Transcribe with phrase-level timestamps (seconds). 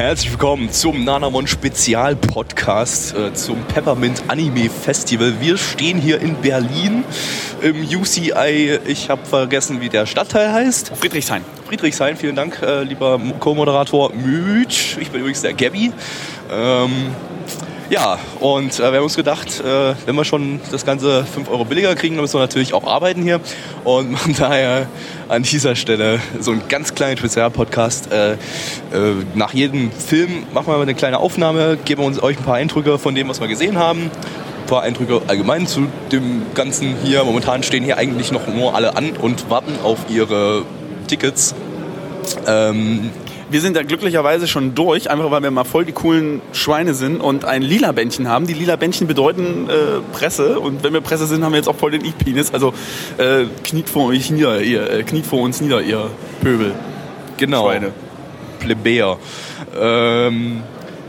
[0.00, 5.42] Herzlich willkommen zum Nanamon Spezial Podcast äh, zum Peppermint Anime Festival.
[5.42, 7.04] Wir stehen hier in Berlin
[7.60, 8.78] im UCI.
[8.86, 10.92] Ich habe vergessen, wie der Stadtteil heißt.
[10.96, 11.44] Friedrichshain.
[11.66, 14.96] Friedrichshain, vielen Dank, äh, lieber Co-Moderator Mütsch.
[14.98, 15.92] Ich bin übrigens der Gabby.
[16.50, 17.14] Ähm,
[17.90, 21.64] ja, und äh, wir haben uns gedacht, äh, wenn wir schon das Ganze 5 Euro
[21.64, 23.40] billiger kriegen, dann müssen wir natürlich auch arbeiten hier
[23.82, 24.86] und machen daher
[25.28, 28.12] an dieser Stelle so einen ganz kleinen Spezialpodcast.
[28.12, 28.36] Äh, äh,
[29.34, 33.16] nach jedem Film machen wir eine kleine Aufnahme, geben uns euch ein paar Eindrücke von
[33.16, 34.02] dem, was wir gesehen haben.
[34.02, 37.24] Ein paar Eindrücke allgemein zu dem Ganzen hier.
[37.24, 40.62] Momentan stehen hier eigentlich noch nur alle an und warten auf ihre
[41.08, 41.56] Tickets.
[42.46, 43.10] Ähm,
[43.50, 47.20] Wir sind da glücklicherweise schon durch, einfach weil wir mal voll die coolen Schweine sind
[47.20, 48.46] und ein lila Bändchen haben.
[48.46, 51.74] Die lila Bändchen bedeuten äh, Presse und wenn wir Presse sind, haben wir jetzt auch
[51.74, 52.54] voll den E-Penis.
[52.54, 52.72] Also
[53.18, 56.74] äh, kniet vor euch nieder, ihr, äh, kniet vor uns nieder, ihr Pöbel.
[57.38, 57.64] Genau.
[57.64, 57.92] Schweine.
[58.60, 59.18] Plebejer.
[59.76, 60.62] Ähm,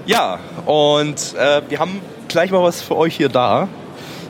[0.08, 3.68] ja, und äh, wir haben gleich mal was für euch hier da.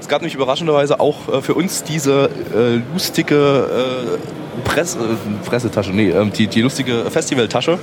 [0.02, 5.92] Es gab nämlich überraschenderweise auch äh, für uns diese äh, lustige äh, Presse, äh, Pressetasche,
[5.92, 7.80] nee, ähm, die, die lustige Festivaltasche,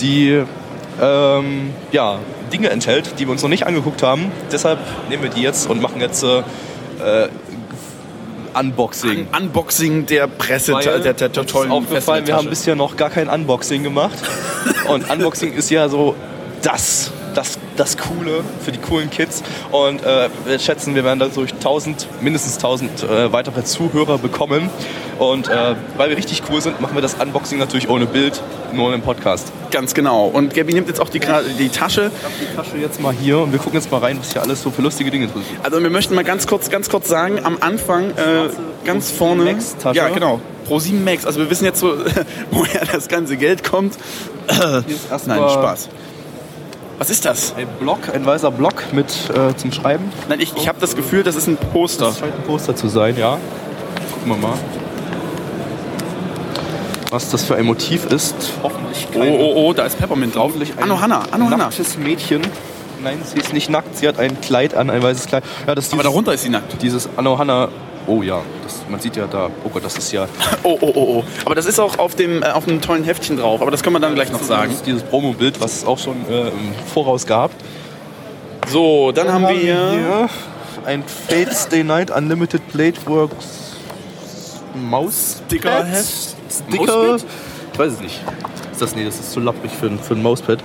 [0.00, 0.42] die
[1.00, 2.18] ähm, ja,
[2.52, 4.30] Dinge enthält, die wir uns noch nicht angeguckt haben.
[4.50, 7.28] Deshalb nehmen wir die jetzt und machen jetzt äh, äh,
[8.58, 9.28] Unboxing.
[9.32, 12.74] Un Unboxing der Presse, Weil der, der, der uns ist tollen aufgefallen, wir haben bisher
[12.74, 14.18] noch gar kein Unboxing gemacht.
[14.88, 16.16] Und Unboxing ist ja so
[16.62, 19.42] das, das, das Coole für die coolen Kids.
[19.70, 24.70] Und äh, wir schätzen, wir werden dadurch 1000, mindestens 1000 äh, weitere Zuhörer bekommen.
[25.18, 28.40] Und äh, weil wir richtig cool sind, machen wir das Unboxing natürlich ohne Bild,
[28.72, 29.52] nur im Podcast.
[29.70, 30.26] Ganz genau.
[30.26, 31.20] Und Gabi nimmt jetzt auch die,
[31.58, 32.10] die Tasche.
[32.16, 34.42] Ich habe die Tasche jetzt mal hier und wir gucken jetzt mal rein, was hier
[34.42, 35.64] alles so für lustige Dinge drin sind.
[35.64, 38.48] Also wir möchten mal ganz kurz, ganz kurz sagen, am Anfang äh,
[38.84, 39.44] ganz vorne.
[39.44, 39.96] Max-Tasche.
[39.96, 40.40] Ja, genau.
[40.68, 41.26] Pro7 Max.
[41.26, 41.94] Also wir wissen jetzt so,
[42.50, 43.96] woher das ganze Geld kommt.
[44.48, 44.84] Nein,
[45.26, 45.88] Spaß.
[46.98, 47.54] Was ist das?
[47.56, 50.10] Ein Block, ein weißer Block mit äh, zum Schreiben.
[50.28, 52.06] Nein, ich, ich habe das Gefühl, das ist ein Poster.
[52.06, 53.38] Das scheint ein Poster zu sein, ja.
[54.12, 54.58] Gucken wir mal.
[57.10, 58.34] Was das für ein Motiv ist.
[58.62, 60.48] Hoffentlich Oh, oh, oh, da ist Peppermint drauf.
[60.48, 61.56] Hoffentlich ein Anno Hanna, Anno Hanna.
[61.56, 62.42] nacktes Mädchen.
[63.02, 65.44] Nein, sie ist nicht nackt, sie hat ein Kleid an, ein weißes Kleid.
[65.66, 66.82] Ja, das ist Aber dieses, darunter ist sie nackt.
[66.82, 67.68] dieses Anno Hanna.
[68.06, 69.50] Oh ja, das, man sieht ja da.
[69.64, 70.26] Oh Gott, das ist ja.
[70.62, 71.24] Oh, oh, oh, oh.
[71.44, 73.60] Aber das ist auch auf dem, äh, auf dem tollen Heftchen drauf.
[73.62, 74.70] Aber das können wir dann gleich noch sagen.
[74.70, 77.50] Das ist dieses Promo-Bild, was es auch schon äh, im Voraus gab.
[78.68, 80.28] So, dann haben wir hier
[80.86, 83.74] ein Fate Stay Night Unlimited Bladeworks
[84.74, 86.34] Maus Sticker-Heft.
[86.50, 86.96] Sticker.
[87.12, 87.24] Mauspad?
[87.72, 88.20] Ich weiß es nicht.
[88.72, 90.60] Ist das nee, das ist zu lapprig für, ein- für ein Mauspad.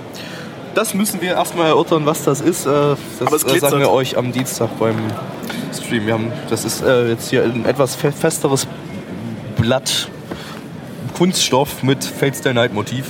[0.74, 2.66] Das müssen wir erstmal erörtern, was das ist.
[2.66, 3.70] Äh, Das Aber es äh, glitzert.
[3.70, 4.96] sagen wir euch am Dienstag beim
[5.72, 6.06] Stream.
[6.06, 8.66] Wir haben, das ist äh, jetzt hier ein etwas fe festeres
[9.56, 10.08] Blatt
[11.16, 13.06] Kunststoff mit Fate Stay Night Motiv.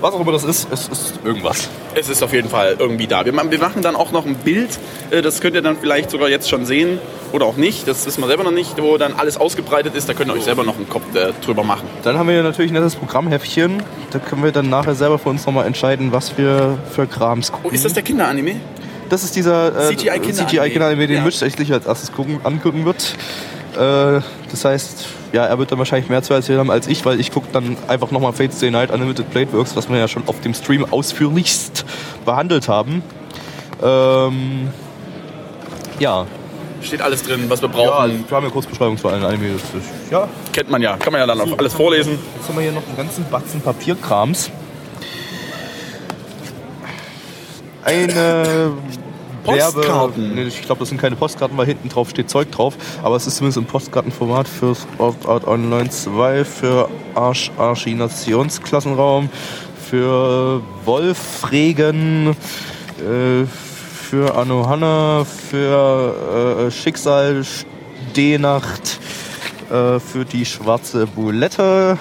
[0.00, 1.68] Was auch immer das ist, es ist irgendwas.
[1.94, 3.24] Es ist auf jeden Fall irgendwie da.
[3.24, 4.78] Wir, ma- wir machen dann auch noch ein Bild,
[5.10, 6.98] äh, das könnt ihr dann vielleicht sogar jetzt schon sehen
[7.32, 10.14] oder auch nicht, das wissen wir selber noch nicht, wo dann alles ausgebreitet ist, da
[10.14, 11.86] könnt ihr euch selber noch einen Kopf äh, drüber machen.
[12.04, 13.82] Dann haben wir hier natürlich ein nettes Programmheftchen.
[14.12, 17.68] Da können wir dann nachher selber für uns nochmal entscheiden, was wir für Krams gucken.
[17.70, 18.56] Oh, ist das der Kinderanime?
[19.08, 20.46] Das ist dieser äh, CGI-Kinderanime.
[20.48, 21.22] CGI-Kinderanime, den Ja.
[21.24, 23.14] Mitch sicher als erstes gucken, angucken wird.
[23.74, 24.20] Äh,
[24.50, 27.30] das heißt, ja, er wird dann wahrscheinlich mehr zu erzählen haben als ich, weil ich
[27.30, 30.54] gucke dann einfach nochmal Fate Stay Night Unlimited Bladeworks, was wir ja schon auf dem
[30.54, 31.84] Stream ausführlichst
[32.24, 33.02] behandelt haben.
[33.82, 34.68] Ähm,
[35.98, 36.26] ja.
[36.80, 38.24] Steht alles drin, was wir ja, brauchen.
[38.28, 39.56] wir haben ja Kurzbeschreibung zu allen Anime.
[40.10, 42.18] Ja, Kennt man ja, kann man ja dann auch alles vorlesen.
[42.36, 44.50] Jetzt haben wir hier noch einen ganzen Batzen Papierkrams.
[47.84, 48.72] Eine
[49.48, 50.22] Postkarten.
[50.22, 50.34] Werbe.
[50.34, 52.74] Nee, ich glaube, das sind keine Postkarten, weil hinten drauf steht Zeug drauf.
[53.02, 59.28] Aber es ist zumindest im Postkartenformat für Opt-out Online 2, für Arsch Archinationsklassenraum,
[59.88, 62.30] für Wolfregen,
[62.98, 63.44] äh,
[64.10, 69.00] für Anohanna, für äh, Schicksal Stehnacht,
[69.70, 71.98] äh, für die schwarze Bulette,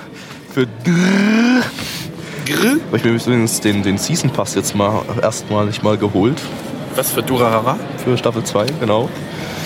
[0.54, 1.64] für Drrr.
[2.48, 6.42] Ich habe mir übrigens den, den Season Pass jetzt mal erstmalig mal geholt.
[6.98, 7.78] Was für Durarara?
[8.04, 9.08] Für Staffel 2, genau.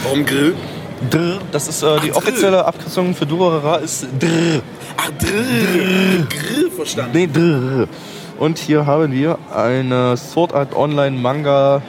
[0.03, 0.53] Warum Grill?
[1.09, 2.17] Drrr, das ist äh, die Drrr.
[2.17, 4.61] offizielle Abkürzung für Durarara ist Drrr.
[4.97, 6.27] Ach, Drrr.
[6.27, 7.11] Grill verstanden.
[7.13, 7.87] Nee, Drrr.
[8.37, 11.81] Und hier haben wir eine Sword Art Online Manga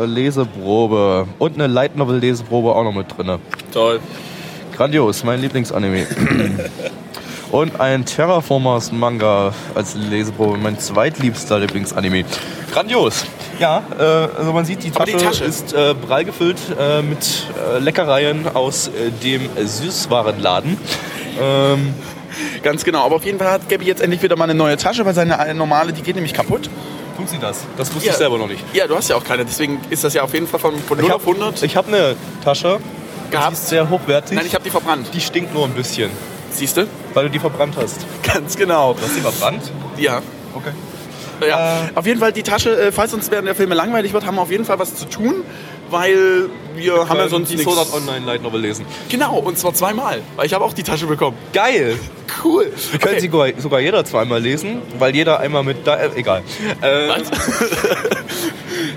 [0.00, 3.38] äh, Leseprobe und eine Light Novel Leseprobe auch noch mit drin.
[3.74, 4.00] Toll.
[4.74, 6.06] Grandios, mein Lieblingsanime.
[7.52, 12.24] und ein Terraformers Manga als Leseprobe, mein zweitliebster Lieblingsanime.
[12.72, 13.26] Grandios.
[13.58, 14.02] Ja, äh,
[14.38, 15.44] also man sieht, die Tasche, die Tasche.
[15.44, 20.76] ist äh, prall gefüllt äh, mit äh, Leckereien aus äh, dem Süßwarenladen.
[21.40, 21.94] Ähm,
[22.62, 23.04] Ganz genau.
[23.06, 25.54] Aber auf jeden Fall hat Gabby jetzt endlich wieder mal eine neue Tasche, weil seine
[25.54, 26.68] normale, die geht nämlich kaputt.
[27.16, 27.60] tut sie das?
[27.78, 28.12] Das wusste Ja.
[28.12, 28.62] ich selber noch nicht.
[28.74, 29.44] Ja, du hast ja auch keine.
[29.46, 31.88] Deswegen ist das ja auf jeden Fall von, von 0 Ich auf 100 Ich habe
[31.88, 32.78] eine Tasche,
[33.28, 33.54] die gehabt.
[33.54, 34.36] ist sehr hochwertig.
[34.36, 35.08] Nein, ich habe die verbrannt.
[35.14, 36.10] die stinkt nur ein bisschen,
[36.50, 36.86] Siehst du?
[37.14, 38.04] weil du die verbrannt hast.
[38.22, 38.92] Ganz genau.
[38.92, 39.62] Du hast die verbrannt?
[39.96, 40.20] Ja.
[40.54, 40.70] Okay.
[41.40, 41.90] Ja, Äh.
[41.94, 44.42] auf jeden Fall die Tasche, äh, falls uns während der Filme langweilig wird, haben wir
[44.42, 45.42] auf jeden Fall was zu tun,
[45.90, 47.72] weil wir haben ja sonst die nichts.
[47.72, 48.86] Sword Art Online Light Novel lesen.
[49.08, 51.36] Genau, und zwar zweimal, weil ich habe auch die Tasche bekommen.
[51.52, 51.98] Geil!
[52.44, 52.72] Cool.
[52.90, 56.42] Wir können sie sogar, sogar jeder zweimal lesen, weil jeder einmal mit da, äh, egal.
[56.82, 57.08] Äh,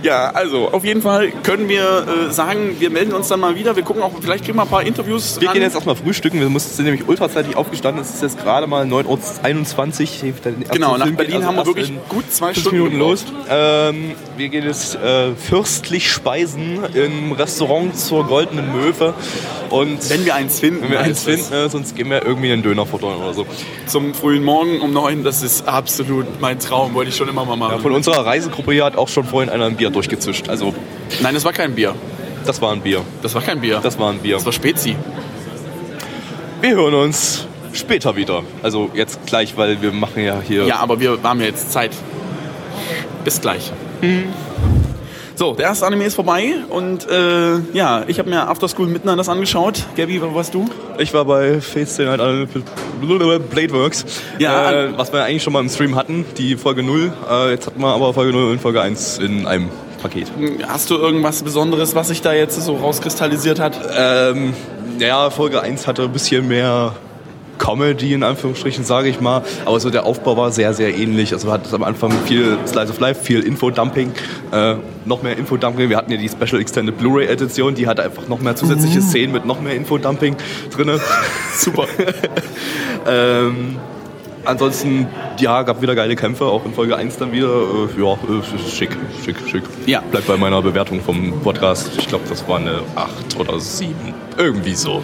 [0.02, 3.76] Ja, also auf jeden Fall können wir äh, sagen, wir melden uns dann mal wieder.
[3.76, 5.40] Wir gucken auch, vielleicht kriegen wir ein paar Interviews.
[5.40, 5.54] wir ran.
[5.54, 6.40] gehen jetzt erstmal frühstücken.
[6.40, 8.02] Wir sind nämlich ultrazeitig aufgestanden.
[8.02, 10.34] Es ist jetzt gerade mal 9.21 Uhr.
[10.72, 13.26] Genau, nach Film Berlin also haben wir wirklich gut zwei Stunden Minuten los.
[13.50, 19.14] Ähm, wir gehen jetzt äh, fürstlich speisen im Restaurant zur Goldenen Möwe.
[19.70, 22.64] Und Wenn wir eins finden, wenn wir eins finden, äh, sonst gehen wir irgendwie einen
[22.64, 23.46] Döner futtern oder so.
[23.86, 27.56] Zum frühen Morgen um neun, das ist absolut mein Traum, wollte ich schon immer mal
[27.56, 27.76] machen.
[27.76, 30.50] Ja, von unserer Reisegruppe hier hat auch schon vorhin einer ein Bier durchgezischt.
[30.50, 30.74] Also,
[31.22, 31.94] Nein, das war kein Bier.
[32.46, 33.02] das war ein Bier.
[33.22, 33.80] Das war kein Bier.
[33.84, 34.36] Das war ein Bier.
[34.38, 34.96] das war Spezi.
[36.62, 38.44] Wir hören uns später wieder.
[38.64, 40.66] Also jetzt gleich, weil wir machen ja hier.
[40.66, 41.92] Ja, aber wir haben ja jetzt Zeit.
[43.24, 43.72] Bis gleich.
[45.40, 49.18] So, der erste Anime ist vorbei und äh, ja, ich habe mir After School Midnight
[49.18, 49.86] das angeschaut.
[49.96, 50.70] Gabi, wo warst du?
[50.98, 52.20] Ich war bei Fates Stay Night
[53.50, 54.04] Bladeworks.
[54.38, 54.70] Ja.
[54.70, 57.14] Äh, was wir eigentlich schon mal im Stream hatten, die Folge 0.
[57.32, 59.70] Äh, jetzt hatten wir aber Folge 0 und Folge 1 in einem
[60.02, 60.30] Paket.
[60.68, 63.80] Hast du irgendwas Besonderes, was sich da jetzt so rauskristallisiert hat?
[63.98, 64.54] Ähm,
[65.00, 66.96] ja, Folge 1 hatte ein bisschen mehr
[67.60, 69.44] Comedy in Anführungsstrichen, sage ich mal.
[69.66, 71.34] Aber so der Aufbau war sehr, sehr ähnlich.
[71.34, 74.12] Also wir hatten am Anfang viel Slice of Life, viel Infodumping,
[74.52, 74.76] äh,
[75.06, 75.90] noch mehr Infodumping.
[75.90, 79.32] Wir hatten ja die Special Extended Blu-ray Edition, die hatte einfach noch mehr zusätzliche Szenen
[79.32, 80.36] mit noch mehr Infodumping
[80.76, 80.90] drin.
[81.56, 81.86] Super.
[83.08, 83.78] ähm,
[84.46, 85.08] ansonsten,
[85.40, 87.48] ja, gab wieder geile Kämpfe, auch in Folge 1 dann wieder.
[87.48, 89.64] Äh, ja, äh, schick, schick, schick.
[89.86, 90.02] Ja.
[90.02, 91.92] Bleibt bei meiner Bewertung vom Podcast.
[91.98, 93.94] Ich glaube, das war eine 8 oder 7.
[94.38, 95.04] Irgendwie so.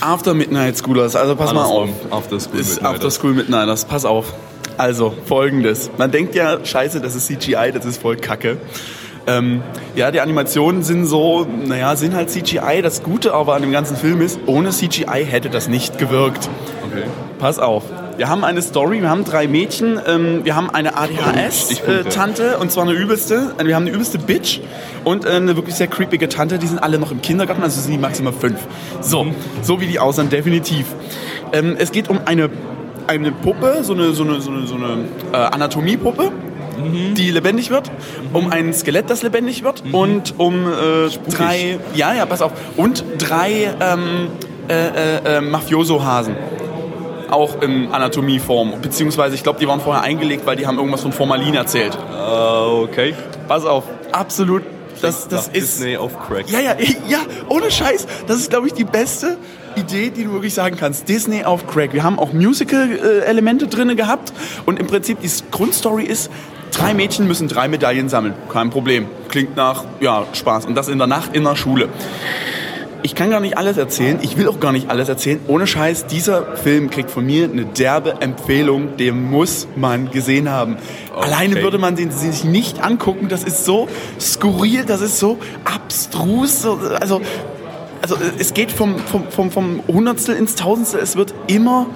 [0.00, 1.88] After Midnight Schoolers, also pass mal auf.
[2.10, 2.84] After School Midnight.
[2.84, 4.32] After School Midnighters, pass auf.
[4.76, 5.90] Also, folgendes.
[5.98, 8.58] Man denkt ja, scheiße, das ist CGI, das ist voll kacke.
[9.26, 9.62] Ähm,
[9.94, 12.80] ja, die Animationen sind so, naja, sind halt CGI.
[12.82, 16.48] Das Gute aber an dem ganzen Film ist, ohne CGI hätte das nicht gewirkt.
[16.90, 17.04] Okay.
[17.38, 17.82] Pass auf.
[18.18, 20.96] Wir haben eine Story, wir haben drei Mädchen, ähm, wir haben eine.
[20.98, 24.58] ADHS-Tante und zwar eine übelste, äh, wir haben eine übelste Bitch
[25.04, 27.92] und äh, eine wirklich sehr creepige Tante, die sind alle noch im Kindergarten, also sind
[27.92, 28.58] die maximal fünf.
[29.00, 29.28] So,
[29.62, 30.86] so wie die aussehen, definitiv.
[31.52, 32.50] Ähm, es geht um eine,
[33.06, 36.32] eine Puppe, so eine, so eine, so eine, so eine äh, Anatomiepuppe,
[37.16, 37.88] die lebendig wird,
[38.32, 43.04] um ein Skelett, das lebendig wird und um äh, drei, ja, ja, pass auf, und
[43.18, 44.26] drei ähm,
[44.68, 46.34] äh, äh, äh, Mafioso-Hasen
[47.30, 48.80] auch in Anatomieform.
[48.80, 51.96] Beziehungsweise, ich glaube, die waren vorher eingelegt, weil die haben irgendwas von Formalin erzählt.
[51.96, 53.14] Äh, okay.
[53.46, 54.62] Pass auf, absolut.
[55.00, 55.78] Das, das Nach ist.
[55.78, 56.50] Disney auf Crack.
[56.50, 56.74] Ja, ja,
[57.08, 57.18] ja,
[57.48, 58.06] ohne Scheiß.
[58.26, 59.36] Das ist, glaube ich, die beste
[59.76, 61.08] Idee, die du wirklich sagen kannst.
[61.08, 61.92] Disney auf Crack.
[61.92, 64.32] Wir haben auch Musical-Elemente drin gehabt.
[64.66, 66.30] Und im Prinzip, die Grundstory ist,
[66.72, 68.34] drei Mädchen müssen drei Medaillen sammeln.
[68.52, 69.06] Kein Problem.
[69.28, 70.66] Klingt nach, ja, Spaß.
[70.66, 71.88] Und das in der Nacht in der Schule.
[73.02, 74.18] Ich kann gar nicht alles erzählen.
[74.22, 75.40] Ich will auch gar nicht alles erzählen.
[75.46, 78.96] Ohne Scheiß, dieser Film kriegt von mir eine derbe Empfehlung.
[78.96, 80.76] Den muss man gesehen haben.
[81.14, 83.28] Alleine würde man den sich nicht angucken.
[83.28, 83.88] Das ist so
[84.20, 86.62] skurril, das ist so abstrus.
[86.62, 87.20] so- Also,
[88.02, 91.00] also es geht vom, vom, vom, vom Hundertstel ins Tausendstel.
[91.00, 91.86] Es wird immer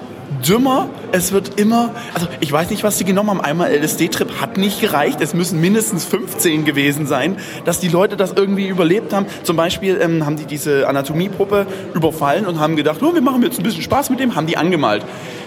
[0.45, 0.89] dümmer.
[1.11, 3.41] Es wird immer, also ich weiß nicht, was sie genommen haben.
[3.41, 5.21] Einmal LSD-Trip hat nicht gereicht.
[5.21, 9.25] Es müssen mindestens 15 gewesen sein, dass die Leute das irgendwie überlebt haben.
[9.43, 13.59] Zum Beispiel ähm, haben die diese Anatomiepuppe überfallen und haben gedacht, oh, wir machen jetzt
[13.59, 15.03] ein bisschen Spaß mit dem, haben die angemalt.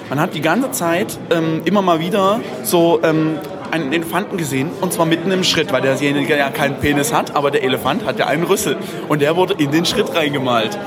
[0.09, 3.39] Man hat die ganze Zeit ähm, immer mal wieder so ähm,
[3.71, 7.51] einen Elefanten gesehen und zwar mitten im Schritt, weil derjenige ja keinen Penis hat, aber
[7.51, 8.77] der Elefant hat ja einen Rüssel
[9.09, 10.79] und der wurde in den Schritt reingemalt.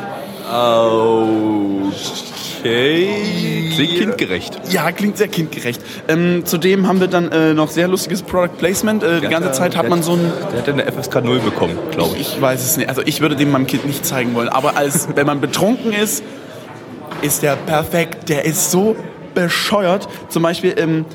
[2.60, 3.72] Okay.
[3.76, 4.60] Klingt kindgerecht.
[4.72, 5.82] Ja, klingt sehr kindgerecht.
[6.08, 9.04] Ähm, zudem haben wir dann äh, noch sehr lustiges Product Placement.
[9.04, 12.18] Äh, die ganze Zeit hat man so ein, Der hat eine FSK 0 bekommen, glaube
[12.18, 12.36] ich.
[12.36, 15.08] ich weiß es nicht, also ich würde dem meinem Kind nicht zeigen wollen, aber als
[15.16, 16.24] wenn man betrunken ist,
[17.22, 18.30] ist der perfekt.
[18.30, 18.96] Der ist so
[19.34, 20.08] bescheuert.
[20.30, 21.06] Zum Beispiel ähm,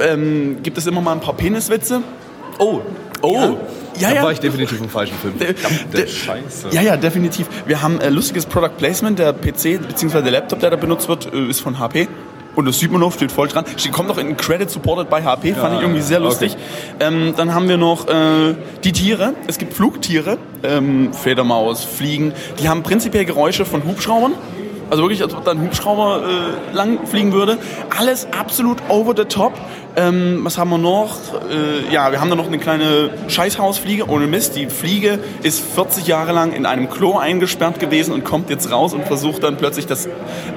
[0.00, 2.02] ähm, gibt es immer mal ein paar Peniswitze.
[2.58, 2.80] Oh.
[3.22, 3.32] Oh.
[3.34, 3.56] Ja,
[4.00, 4.22] Ja, da ja.
[4.22, 5.34] war ich definitiv im falschen Film.
[5.38, 6.68] Der- der- Scheiße.
[6.72, 7.46] Ja, ja, definitiv.
[7.66, 9.18] Wir haben äh, lustiges Product Placement.
[9.18, 10.22] Der PC bzw.
[10.22, 12.08] der Laptop, der da benutzt wird, äh, ist von HP.
[12.54, 13.64] Und das sieht man noch, steht voll dran.
[13.76, 16.56] Steht, kommt noch in Credit supported by HP, fand ich irgendwie sehr lustig.
[16.98, 19.34] Ähm, dann haben wir noch äh, die Tiere.
[19.46, 22.32] Es gibt Flugtiere, ähm, Fledermaus, Fliegen.
[22.60, 24.32] Die haben prinzipiell Geräusche von Hubschraubern.
[24.90, 26.22] Also wirklich, als ob da ein Hubschrauber
[26.72, 27.58] äh, lang fliegen würde.
[27.96, 29.52] Alles absolut over the top.
[29.98, 31.16] Ähm, was haben wir noch?
[31.50, 34.54] Äh, ja, wir haben da noch eine kleine Scheißhausfliege, ohne Mist.
[34.54, 38.94] Die Fliege ist 40 Jahre lang in einem Klo eingesperrt gewesen und kommt jetzt raus
[38.94, 40.06] und versucht dann plötzlich das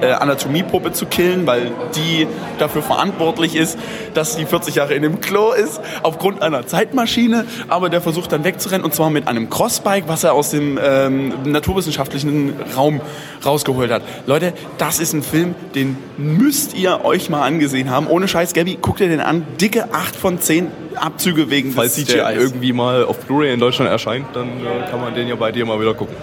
[0.00, 2.28] äh, Anatomiepuppe zu killen, weil die
[2.60, 3.80] dafür verantwortlich ist,
[4.14, 7.44] dass die 40 Jahre in dem Klo ist, aufgrund einer Zeitmaschine.
[7.66, 11.32] Aber der versucht dann wegzurennen und zwar mit einem Crossbike, was er aus dem ähm,
[11.46, 13.00] naturwissenschaftlichen Raum
[13.44, 14.02] rausgeholt hat.
[14.26, 18.06] Leute, das ist ein Film, den müsst ihr euch mal angesehen haben.
[18.06, 19.31] Ohne Scheiß, Gabby, guckt ihr den an.
[19.60, 22.42] Dicke 8 von 10 Abzüge wegen Falls des der CGIs.
[22.42, 25.64] irgendwie mal auf Blu-ray in Deutschland erscheint, dann äh, kann man den ja bei dir
[25.64, 26.14] mal wieder gucken.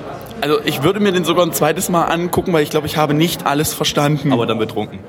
[0.42, 3.14] Also ich würde mir den sogar ein zweites Mal angucken, weil ich glaube, ich habe
[3.14, 4.32] nicht alles verstanden.
[4.32, 5.00] Aber dann betrunken.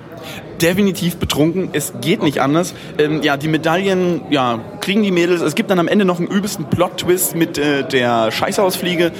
[0.60, 1.68] definitiv betrunken.
[1.72, 2.74] Es geht nicht anders.
[2.98, 5.40] Ähm, ja, die Medaillen, ja, kriegen die Mädels.
[5.40, 9.12] Es gibt dann am Ende noch einen übelsten Plot-Twist mit äh, der Scheißhausfliege.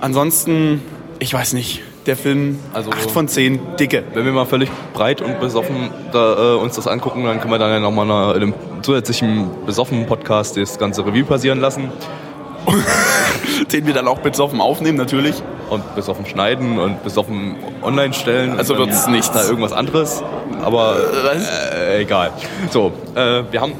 [0.00, 0.80] Ansonsten,
[1.18, 1.82] ich weiß nicht.
[2.08, 4.02] Der Film, Also- 8 von 10, dicke.
[4.14, 7.58] Wenn wir mal völlig breit und besoffen da, äh, uns das angucken, dann können wir
[7.58, 11.92] dann ja nochmal in einem zusätzlichen besoffenen Podcast das ganze Review passieren lassen
[13.72, 15.34] Den wir dann auch besoffen aufnehmen, natürlich.
[15.70, 18.56] und besoffen schneiden und besoffen online stellen.
[18.58, 19.30] Also Und dann wird's nichts.
[19.30, 20.22] Da irgendwas anderes,
[20.62, 20.96] aber
[21.76, 22.30] äh, egal.
[22.70, 23.72] So, äh, wir haben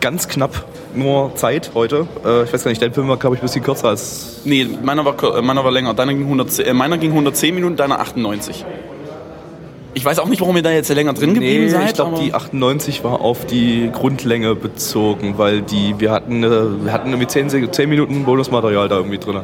[0.00, 2.06] ganz knapp nur Zeit heute.
[2.24, 4.68] Äh, ich weiß gar nicht, dein Film war, glaube ich, ein bisschen kürzer als Nee,
[4.82, 5.94] meiner war, äh, meiner war länger.
[5.94, 8.64] Deiner ging 110, äh, meiner ging 110 Minuten, deiner 98.
[9.94, 11.88] Ich weiß auch nicht, warum ihr da jetzt länger drin geblieben seid.
[11.88, 16.42] ich glaube, die 98 war auf die Grundlänge bezogen, weil die, wir hatten,
[16.84, 19.40] wir hatten irgendwie 10, Se- 10 Minuten Bonusmaterial da irgendwie drin.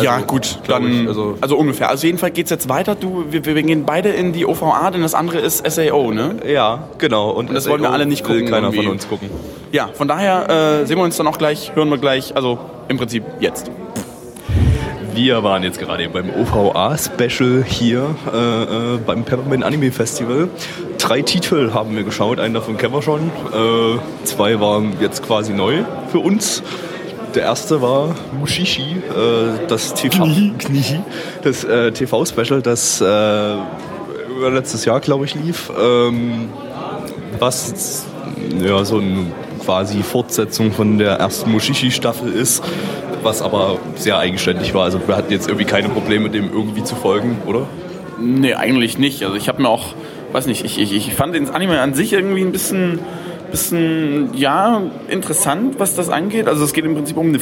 [0.00, 1.02] ja, Also, gut, glaub dann.
[1.02, 1.90] ich, also, also- ungefähr.
[1.90, 2.94] Also, jedenfalls geht's jetzt weiter.
[2.94, 6.36] Du, wir, wir gehen beide in die OVA, denn das andere ist SAO, ne?
[6.50, 7.30] Ja, genau.
[7.30, 8.82] Und das wollen wir alle nicht will gucken keiner irgendwie.
[8.84, 9.28] von uns gucken.
[9.72, 12.96] Ja, von daher äh, sehen wir uns dann auch gleich, hören wir gleich, also im
[12.96, 13.70] Prinzip jetzt.
[15.16, 20.50] Wir waren jetzt gerade beim OVA-Special hier äh, äh, beim Peppermint Anime Festival.
[20.98, 23.30] Drei Titel haben wir geschaut, einen davon kennen wir schon.
[23.50, 26.62] Äh, zwei waren jetzt quasi neu für uns.
[27.34, 30.26] Der erste war Mushishi, äh, das TV,
[30.58, 31.00] Knihi,
[31.42, 35.72] das äh, TV-Special, das äh, über letztes Jahr, glaube ich, lief.
[35.80, 36.50] Ähm,
[37.38, 38.04] was
[38.62, 39.28] ja, so eine
[39.64, 42.62] quasi Fortsetzung von der ersten Mushishi-Staffel ist,
[43.26, 44.84] was aber sehr eigenständig war.
[44.84, 47.66] Also wir hatten jetzt irgendwie keine Probleme, dem irgendwie zu folgen, oder?
[48.18, 49.22] Nee, eigentlich nicht.
[49.22, 49.88] Also ich habe mir auch,
[50.32, 53.00] weiß nicht, ich, ich, ich fand den Anime an sich irgendwie ein bisschen,
[53.50, 56.48] bisschen, ja, interessant, was das angeht.
[56.48, 57.40] Also es geht im Prinzip um eine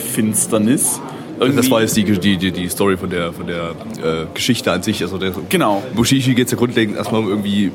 [0.00, 1.00] Sonnenfinsternis.
[1.38, 3.70] Irgendwie- Das war jetzt die, die, die, Story von der, von der
[4.02, 5.02] äh, Geschichte an sich.
[5.02, 5.82] Also der, Genau.
[5.94, 7.72] Mushishi geht es ja grundlegend erstmal um irgendwie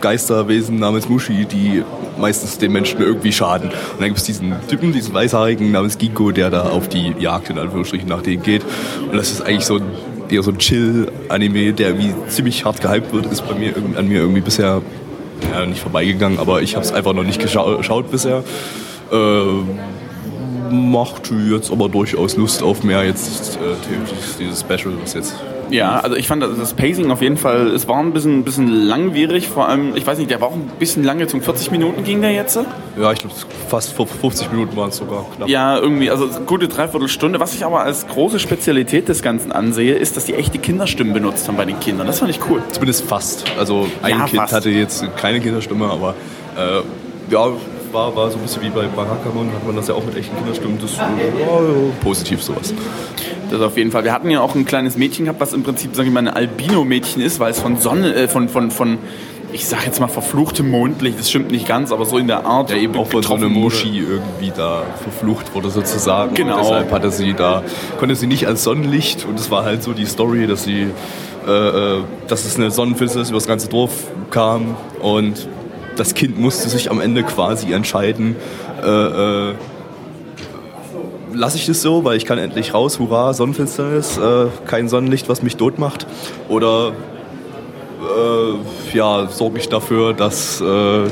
[0.00, 1.82] Geisterwesen namens Mushi, die
[2.18, 3.70] meistens den Menschen irgendwie schaden.
[3.70, 7.50] Und dann gibt es diesen Typen, diesen Weißhaarigen namens Ginkgo, der da auf die Jagd
[7.50, 8.62] in Anführungsstrichen nach denen geht.
[9.10, 9.82] Und das ist eigentlich so ein,
[10.28, 14.20] eher so ein Chill-Anime, der irgendwie ziemlich hart gehypt wird, ist bei mir an mir
[14.20, 14.82] irgendwie bisher
[15.52, 18.42] ja, nicht vorbeigegangen, aber ich habe es einfach noch nicht geschau- geschaut bisher.
[19.12, 19.68] Ähm,
[20.70, 23.60] macht jetzt aber durchaus Lust auf mehr jetzt äh,
[24.38, 25.34] dieses Special, was jetzt
[25.70, 29.48] Ja, also ich fand das Pacing auf jeden Fall, es war ein bisschen, bisschen langwierig,
[29.48, 32.20] vor allem, ich weiß nicht, der war auch ein bisschen lange, zum 40 Minuten ging
[32.22, 32.58] der jetzt.
[32.98, 33.34] Ja, ich glaube,
[33.68, 35.48] fast 50 Minuten waren es sogar knapp.
[35.48, 37.38] Ja, irgendwie, also gute Dreiviertelstunde.
[37.40, 41.46] Was ich aber als große Spezialität des Ganzen ansehe, ist, dass die echte Kinderstimmen benutzt
[41.48, 42.06] haben bei den Kindern.
[42.06, 42.62] Das fand ich cool.
[42.70, 43.44] Zumindest fast.
[43.58, 44.52] Also ein Ja, Kind fast.
[44.52, 46.14] hatte jetzt keine Kinderstimme, aber
[46.56, 46.80] äh,
[47.32, 47.48] ja,
[47.92, 50.36] war, war so ein bisschen wie bei Barakamon, hat man das ja auch mit echten
[50.36, 50.78] Kinderstimmen.
[50.80, 51.08] Das ja,
[52.02, 52.74] positiv sowas.
[53.50, 54.04] Das auf jeden Fall.
[54.04, 56.28] Wir hatten ja auch ein kleines Mädchen gehabt, was im Prinzip, sage ich mal, ein
[56.28, 58.98] Albino-Mädchen ist, weil es von Sonne, äh, von, von, von,
[59.52, 62.70] ich sag jetzt mal, verfluchtem Mondlicht, das stimmt nicht ganz, aber so in der Art.
[62.70, 63.48] Ja, eben auch von so wurde.
[63.48, 66.34] Muschi irgendwie da verflucht wurde sozusagen.
[66.34, 66.56] Genau.
[66.56, 67.62] Und deshalb hatte sie da,
[67.98, 70.88] konnte sie nicht als Sonnenlicht und es war halt so die Story, dass sie,
[71.46, 73.92] äh, äh, dass es eine Sonnenfinsternis über das ganze Dorf
[74.30, 75.48] kam und
[75.98, 78.36] das Kind musste sich am Ende quasi entscheiden,
[78.82, 79.54] äh, äh,
[81.32, 85.42] lasse ich das so, weil ich kann endlich raus, hurra, Sonnenfinsternis, äh, kein Sonnenlicht, was
[85.42, 86.06] mich tot macht,
[86.48, 86.92] oder
[88.00, 91.04] äh, ja, sorge ich dafür, dass äh,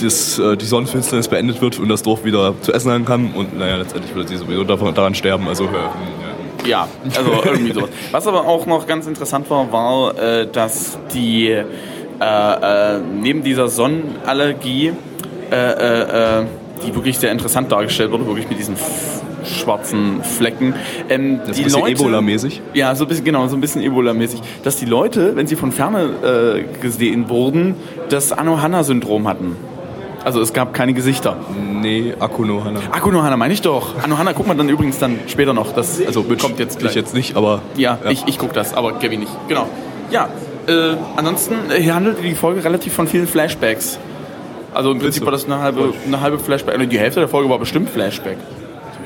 [0.00, 3.58] das, äh, die Sonnenfinsternis beendet wird und das Dorf wieder zu essen haben kann und
[3.58, 6.40] naja, letztendlich wird sie sowieso davon, daran sterben, also äh, ja.
[6.66, 6.86] Ja,
[7.16, 7.88] also irgendwie sowas.
[8.10, 11.58] Was aber auch noch ganz interessant war, war, äh, dass die
[12.20, 14.92] äh, äh, neben dieser Sonnenallergie,
[15.50, 16.44] äh, äh, äh,
[16.86, 18.76] die wirklich sehr interessant dargestellt wurde, wirklich mit diesen
[19.44, 20.74] schwarzen Flecken.
[21.08, 22.60] Ähm, Das ist ein bisschen Ebola-mäßig.
[22.74, 24.40] Ja, so ein bisschen, genau, so ein bisschen Ebola-mäßig.
[24.62, 27.74] Dass die Leute, wenn sie von Ferne gesehen wurden,
[28.10, 29.56] das Anohana-Syndrom hatten.
[30.24, 31.36] Also es gab keine Gesichter.
[31.80, 32.80] Nee, Akuno Hanna.
[32.92, 33.94] Akunohana meine ich doch.
[34.02, 35.72] Anohana guckt man dann übrigens dann später noch.
[35.72, 36.94] Das Also kommt jetzt ich gleich.
[36.94, 39.32] jetzt nicht, aber Ja, ich, ich gucke das, aber Gabby nicht.
[39.48, 39.66] Genau.
[40.10, 40.28] Ja,
[40.70, 43.98] äh, ansonsten äh, hier handelt die Folge relativ von vielen Flashbacks.
[44.72, 46.74] Also im Prinzip war das eine halbe, eine halbe Flashback.
[46.74, 48.38] Also die Hälfte der Folge war bestimmt Flashback.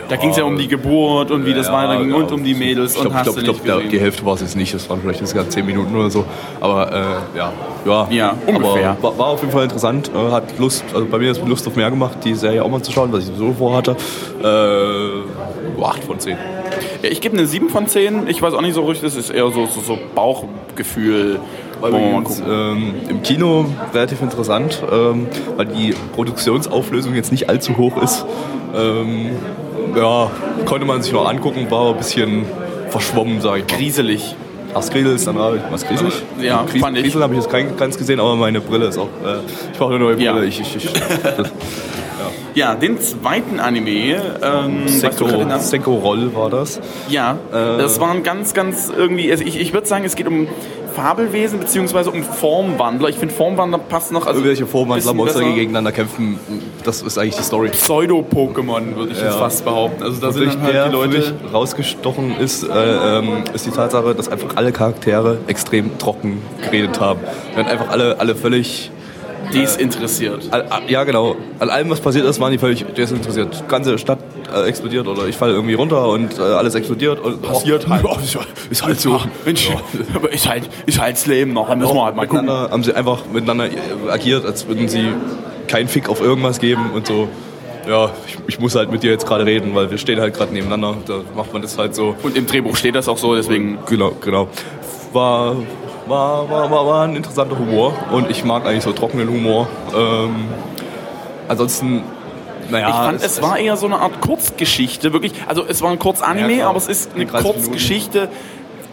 [0.08, 2.94] Da ging es ja um die Geburt und wie das weiterging und um die Mädels
[2.94, 3.90] Ich glaube, glaub, glaub, gesehen.
[3.90, 6.24] die Hälfte war es jetzt nicht, das waren vielleicht sogar 10 Minuten oder so.
[6.60, 7.52] Aber äh, ja,
[7.84, 8.96] ja, Ja, ungefähr.
[9.00, 11.76] War, war auf jeden Fall interessant, äh, hat Lust, also bei mir ist Lust auf
[11.76, 13.96] mehr gemacht, die Serie auch mal zu schauen, was ich sowieso vorhatte.
[14.42, 16.36] Äh, 8 von 10.
[17.02, 18.28] Ja, ich gebe eine 7 von 10.
[18.28, 21.40] Ich weiß auch nicht so richtig, das ist eher so, so, so Bauchgefühl.
[21.90, 22.42] Gucken.
[22.48, 25.26] ähm, im Kino relativ interessant, ähm,
[25.56, 28.24] weil die Produktionsauflösung jetzt nicht allzu hoch ist.
[28.76, 29.30] Ähm,
[29.96, 30.30] ja,
[30.64, 32.44] konnte man sich noch angucken, war aber ein bisschen
[32.88, 33.78] verschwommen, sage ich mal.
[33.78, 34.36] Grieselig.
[34.74, 36.14] Ach, Griesel ist dann was Grieselig?
[36.40, 37.04] Ja, Griesel, fand ich.
[37.04, 39.08] Griesel habe ich jetzt kein, ganz gesehen, aber meine Brille ist auch.
[39.24, 39.38] Äh,
[39.72, 40.24] ich brauche eine neue Brille.
[40.26, 40.42] Ja.
[40.42, 40.90] Ich, ich, ich,
[42.54, 43.90] Ja, den zweiten Anime,
[44.42, 45.26] ähm, weißt du
[45.90, 46.80] Roll war das.
[47.08, 47.78] Ja, Äh.
[47.78, 50.46] das waren ganz, ganz irgendwie, also ich, ich würde sagen, es geht um
[50.94, 53.08] Fabelwesen beziehungsweise um Formwandler.
[53.08, 54.26] Ich finde Formwandler passt noch.
[54.28, 56.38] Also Irgendwelche bisschen Monster, die gegeneinander kämpfen,
[56.84, 57.70] das ist eigentlich die Story.
[57.70, 59.38] Pseudo-Pokémon, würde ich jetzt Ja.
[59.38, 60.04] fast behaupten.
[60.04, 61.34] Also da sind Wirklich dann halt der die Leute.
[61.52, 67.18] rausgestochen ist, äh, ähm, ist die Tatsache, dass einfach alle Charaktere extrem trocken geredet haben.
[67.54, 68.92] Wir hatten einfach alle, alle völlig,
[69.52, 70.50] Desinteressiert.
[70.88, 73.62] ja genau, an allem was passiert ist, waren die völlig desinteressiert.
[73.64, 74.18] Die ganze Stadt
[74.54, 77.20] äh, explodiert oder ich falle irgendwie runter und äh, alles explodiert.
[77.20, 78.04] Und, Passiert halt.
[78.04, 78.38] Ja, ist,
[78.70, 79.20] ist halt so.
[79.44, 79.70] Mensch,
[80.14, 81.68] aber ist halt, ist halt das Leben noch.
[81.68, 82.46] Da müssen wir halt mal gucken.
[82.46, 85.08] miteinander, haben sie einfach miteinander äh, agiert, als würden sie
[85.68, 87.28] keinen Fick auf irgendwas geben und so.
[87.88, 90.52] Ja, ich, ich muss halt mit dir jetzt gerade reden, weil wir stehen halt gerade
[90.52, 90.96] nebeneinander.
[91.06, 92.14] Da macht man das halt so.
[92.22, 93.78] Und im Drehbuch steht das auch so, deswegen.
[93.86, 94.48] Genau, genau.
[95.12, 95.56] War,
[96.06, 99.68] war, war, war, war ein interessanter Humor und ich mag eigentlich so trockenen Humor.
[99.96, 100.46] Ähm,
[101.48, 102.02] ansonsten,
[102.70, 102.88] naja.
[102.88, 105.32] Ich fand, es war eher so eine Art Kurzgeschichte, wirklich.
[105.46, 107.62] Also es war ein Kurzanime, Ja, aber es ist eine 30 Minuten.
[107.62, 108.28] Kurzgeschichte.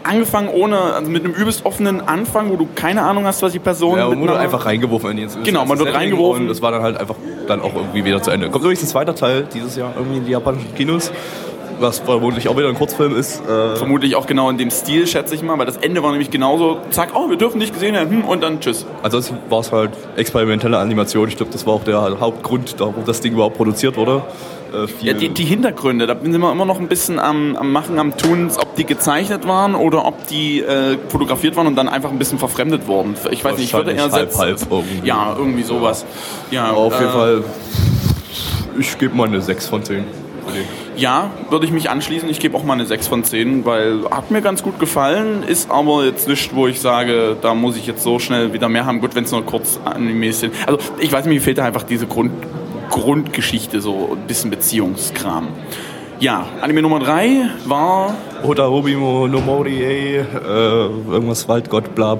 [0.04, 3.60] Angefangen ohne, also mit einem übelst offenen Anfang, wo du keine Ahnung hast, was die
[3.60, 6.42] Person Ja, man wurde einfach reingeworfen in die Genau, man wird reingeworfen.
[6.42, 7.14] Und das war dann halt einfach
[7.46, 8.50] dann auch irgendwie wieder zu Ende.
[8.50, 11.12] Kommt übrigens ein zweiter Teil dieses Jahr irgendwie in die japanischen Kinos,
[11.80, 13.40] was vermutlich auch wieder ein Kurzfilm ist.
[13.40, 16.30] Äh, Vermutlich auch genau in dem Stil, schätze ich mal, weil das Ende war nämlich
[16.30, 18.86] genauso, zack, oh, wir dürfen nicht gesehen werden, hm, und dann tschüss.
[19.02, 21.28] ansonsten war es halt experimentelle Animation.
[21.28, 24.22] Ich glaube, das war auch der Hauptgrund, warum das Ding überhaupt produziert wurde.
[24.72, 27.98] Äh, Ja, die, die Hintergründe, da sind wir immer noch ein bisschen am, am Machen,
[27.98, 32.10] am Tun, ob die gezeichnet waren oder ob die äh, fotografiert waren und dann einfach
[32.10, 33.14] ein bisschen verfremdet wurden.
[33.30, 35.06] Ich weiß nicht, ich würde eher halb, halb irgendwie.
[35.06, 36.04] Ja, irgendwie sowas.
[36.50, 37.44] Ja, auf jeden äh, Fall,
[38.78, 40.04] ich gebe mal eine 6 von 10.
[40.96, 42.28] Ja, würde ich mich anschließen.
[42.28, 45.70] Ich gebe auch mal eine 6 von 10, weil hat mir ganz gut gefallen, ist
[45.70, 49.00] aber jetzt nicht, wo ich sage, da muss ich jetzt so schnell wieder mehr haben.
[49.00, 50.54] Gut, wenn es nur kurz Animes sind.
[50.66, 52.32] Also ich weiß nicht, mir fehlt da einfach diese Grund,
[52.90, 55.48] Grundgeschichte, so ein bisschen Beziehungskram.
[56.20, 60.22] Ja, Anime Nummer 3 war, Hotarobimo no Mori, ey, äh,
[61.10, 62.18] irgendwas Waldgott, bla.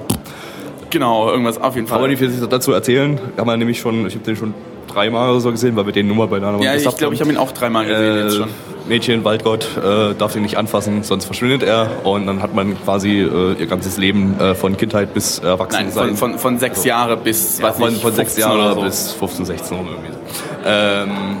[0.89, 2.25] genau, irgendwas auf jeden Kann man Fall.
[2.27, 3.17] nicht viel dazu erzählen.
[3.37, 4.53] Kann man nämlich schon, ich habe den schon
[4.93, 7.27] dreimal oder so gesehen, weil wir den Nummer beieinander Ja, ich glaube, ich haben.
[7.27, 8.49] habe ihn auch dreimal gesehen jetzt schon.
[8.87, 12.05] Mädchen, Waldgott, äh, darf ihn nicht anfassen, sonst verschwindet er.
[12.05, 16.07] Und dann hat man quasi äh, ihr ganzes Leben äh, von Kindheit bis Nein, Erwachsensein.
[16.09, 18.75] von, von, von sechs Jahre bis, ja, weiß von, nicht, von sechs 15 oder Jahren
[18.75, 18.81] so.
[18.81, 20.11] bis 15, 16 oder irgendwie.
[20.11, 20.19] so.
[20.65, 21.37] Ähm,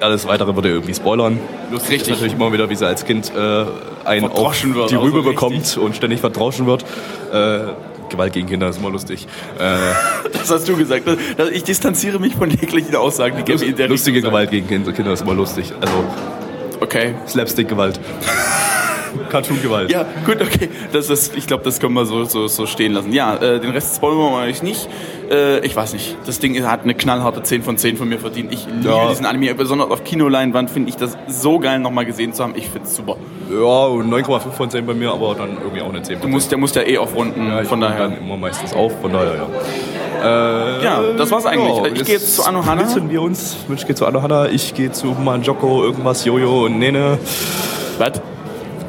[0.00, 1.38] alles weitere würde irgendwie spoilern.
[1.70, 2.08] Lustig Richtig.
[2.08, 3.64] ist natürlich immer wieder, wie sie als Kind äh,
[4.04, 5.34] einen auf die also Rübe richtig.
[5.34, 6.84] bekommt und ständig verdroschen wird.
[7.32, 7.72] Äh,
[8.10, 9.26] Gewalt gegen Kinder ist immer lustig.
[9.58, 9.78] Äh,
[10.32, 11.04] Das hast du gesagt.
[11.52, 15.22] Ich distanziere mich von jeglichen Aussagen, die Gabby in der lustige Gewalt gegen Kinder, ist
[15.22, 15.72] immer lustig.
[15.80, 16.04] Also.
[16.80, 17.14] Okay.
[17.26, 18.00] Slapstick-Gewalt.
[19.30, 19.90] Cartoon-Gewalt.
[19.90, 20.68] Ja, gut, okay.
[20.92, 23.12] Das ist, ich glaube, das können wir so, so, so stehen lassen.
[23.12, 24.88] Ja, äh, den Rest spoilern wir eigentlich nicht.
[25.30, 26.16] Äh, ich weiß nicht.
[26.26, 28.52] Das Ding hat eine knallharte 10 von 10 von mir verdient.
[28.52, 29.08] Ich liebe Ja.
[29.08, 29.54] diesen Anime.
[29.54, 32.54] Besonders auf Kinoleinwand finde ich das so geil, nochmal gesehen zu haben.
[32.56, 33.16] Ich finde es super.
[33.50, 36.30] Ja, 9,5 von 10 bei mir, aber dann irgendwie auch eine 10 Du von 10.
[36.32, 37.48] musst, der muss ja eh aufrunden.
[37.48, 38.08] Ja, ich von daher.
[38.08, 39.46] dann immer meistens auf, von daher ja.
[40.22, 41.78] Äh, Ja, das war's eigentlich.
[41.92, 42.88] Ich jetzt gehe jetzt zu Anohana.
[42.88, 43.56] splitten wir uns.
[43.68, 47.18] Mensch geht zu Anohana, ich gehe zu Manjoko, irgendwas, Jojo und Nene.
[47.98, 48.20] Was?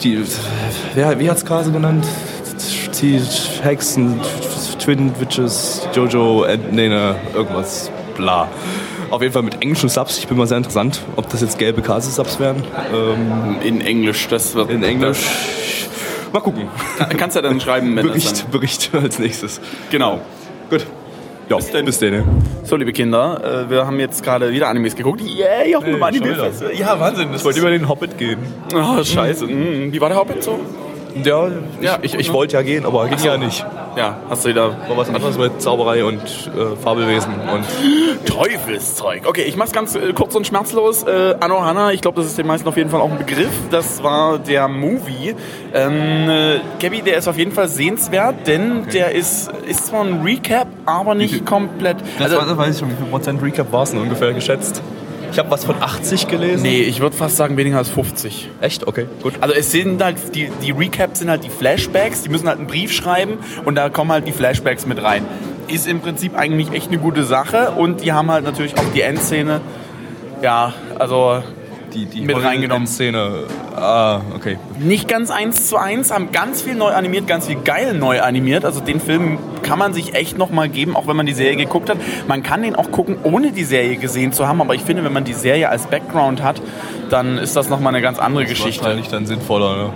[0.04, 0.24] Die,
[0.96, 2.06] wer, wie hat's Kase genannt?
[3.02, 3.20] Die
[3.62, 4.20] Hexen,
[4.80, 8.48] Twin Witches, Jojo Nene, irgendwas, bla.
[9.10, 10.18] Auf jeden Fall mit englischen Subs.
[10.18, 12.64] Ich bin mal sehr interessant, ob das jetzt gelbe Kase-Subs wären.
[12.94, 14.28] Ähm, In Englisch.
[14.30, 15.20] Das wird in Englisch.
[16.32, 16.70] Mal gucken.
[16.98, 19.60] Das, kannst du ja dann schreiben, wenn das Bericht, dann, Bericht als nächstes.
[19.90, 20.22] Genau.
[20.70, 20.86] Gut.
[21.52, 21.86] Ja, bis denn.
[21.86, 22.24] Bis denn.
[22.64, 25.20] So, liebe Kinder, äh, wir haben jetzt gerade wieder Animes geguckt.
[25.22, 27.34] Yeah, ich hoffe, mal Anime Ja, Wahnsinn.
[27.34, 28.40] Das wollte über den Hobbit gehen.
[28.74, 29.48] Oh, scheiße.
[29.48, 30.58] Mm, Wie war der Hobbit so?
[31.24, 33.28] Ja, ich, Ja, ich, ich wollte ja gehen, aber ging so.
[33.28, 33.65] ja nicht.
[33.95, 37.65] Ja, hast du wieder War was anderes mit Zauberei und äh, Fabelwesen und
[38.26, 39.24] Teufelszeug.
[39.28, 41.04] Okay, ich mach's ganz äh, kurz und schmerzlos.
[41.04, 43.52] Äh, Anohana, ich glaube, das ist den meisten auf jeden Fall auch ein Begriff.
[43.69, 45.36] Das war der Movie.
[45.74, 50.21] Ähm, äh, Gabby, der ist auf jeden Fall sehenswert, denn der ist, ist zwar ein
[50.21, 51.97] Recap, aber nicht komplett.
[52.17, 54.82] Das also, weiß ich schon, wie viel Prozent Recap war es denn ungefähr geschätzt?
[55.32, 56.63] Ich habe was von 80 gelesen.
[56.63, 58.50] nee, ich würde fast sagen weniger als 50.
[58.60, 58.86] Echt?
[58.88, 59.34] Okay, gut.
[59.39, 62.67] Also es sind halt, die, die Recaps sind halt die Flashbacks, die müssen halt einen
[62.67, 65.26] Brief schreiben und da kommen halt die Flashbacks mit rein.
[65.67, 69.02] Ist im Prinzip eigentlich echt eine gute Sache und die haben halt natürlich auch die
[69.02, 69.62] Endszene,
[70.41, 71.41] ja, also
[71.93, 72.88] Die, die Mit reingenommen.
[72.88, 73.43] Szene.
[73.75, 74.58] Ah, okay.
[74.80, 78.63] nicht ganz eins zu eins, haben ganz viel neu animiert, ganz viel geil neu animiert.
[78.65, 81.89] Also den Film kann man sich echt nochmal geben, auch wenn man die Serie geguckt
[81.89, 81.97] hat.
[82.27, 85.13] Man kann den auch gucken, ohne die Serie gesehen zu haben, aber ich finde, wenn
[85.13, 86.62] man die Serie als Background hat,
[87.10, 88.84] dann ist das nochmal eine ganz andere Geschichte.
[88.84, 89.89] Wahrscheinlich dann sinnvoller, ne?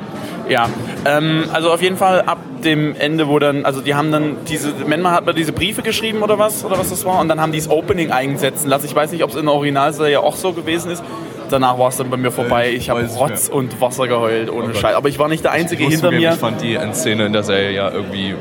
[0.48, 0.70] Ja,
[1.06, 4.74] ähm, also auf jeden Fall ab dem Ende, wo dann, also die haben dann diese,
[4.88, 7.52] Manchmal hat man diese Briefe geschrieben oder was, oder was das war, und dann haben
[7.52, 8.86] die das Opening eingesetzt lassen.
[8.86, 11.04] Ich weiß nicht, ob es in der Originalserie auch so gewesen ist.
[11.50, 12.72] Danach war es dann bei mir vorbei.
[12.72, 14.78] Ich habe Rotz und Wasser geheult, ohne Gott.
[14.78, 14.96] Scheiß.
[14.96, 16.32] Aber ich war nicht der Einzige Ich hinter mir.
[16.32, 18.36] Ich fand die Endszene in der Serie ja irgendwie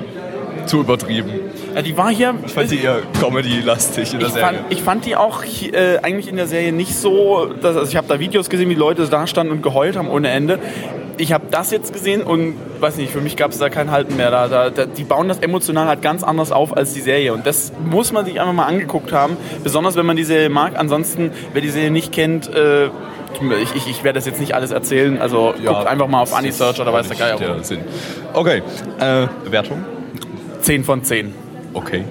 [0.66, 1.30] zu übertrieben.
[1.74, 2.34] Ja, die war hier.
[2.46, 4.48] Ich fand sie eher Comedy-lastig in der ich Serie.
[4.48, 7.46] fand, ich fand die auch äh, eigentlich in der Serie nicht so.
[7.60, 10.30] Dass, also ich habe da Videos gesehen, wie Leute da standen und geheult haben ohne
[10.30, 10.58] Ende.
[11.16, 14.16] Ich habe das jetzt gesehen und weiß nicht, für mich gab es da kein Halten
[14.16, 14.30] mehr.
[14.30, 17.32] Da, da, da, die bauen das emotional halt ganz anders auf als die Serie.
[17.32, 19.36] Und das muss man sich einfach mal angeguckt haben.
[19.62, 20.72] Besonders wenn man die Serie mag.
[20.76, 22.86] Ansonsten, wer die Serie nicht kennt, äh,
[23.62, 25.20] ich, ich, ich werde das jetzt nicht alles erzählen.
[25.20, 27.36] Also guckt einfach mal auf Anisearch oder weiß der Geier.
[27.36, 27.80] Der Sinn.
[28.32, 28.62] Okay,
[28.98, 29.84] äh, Bewertung?
[30.60, 31.34] 10 von 10.
[31.74, 32.04] Okay.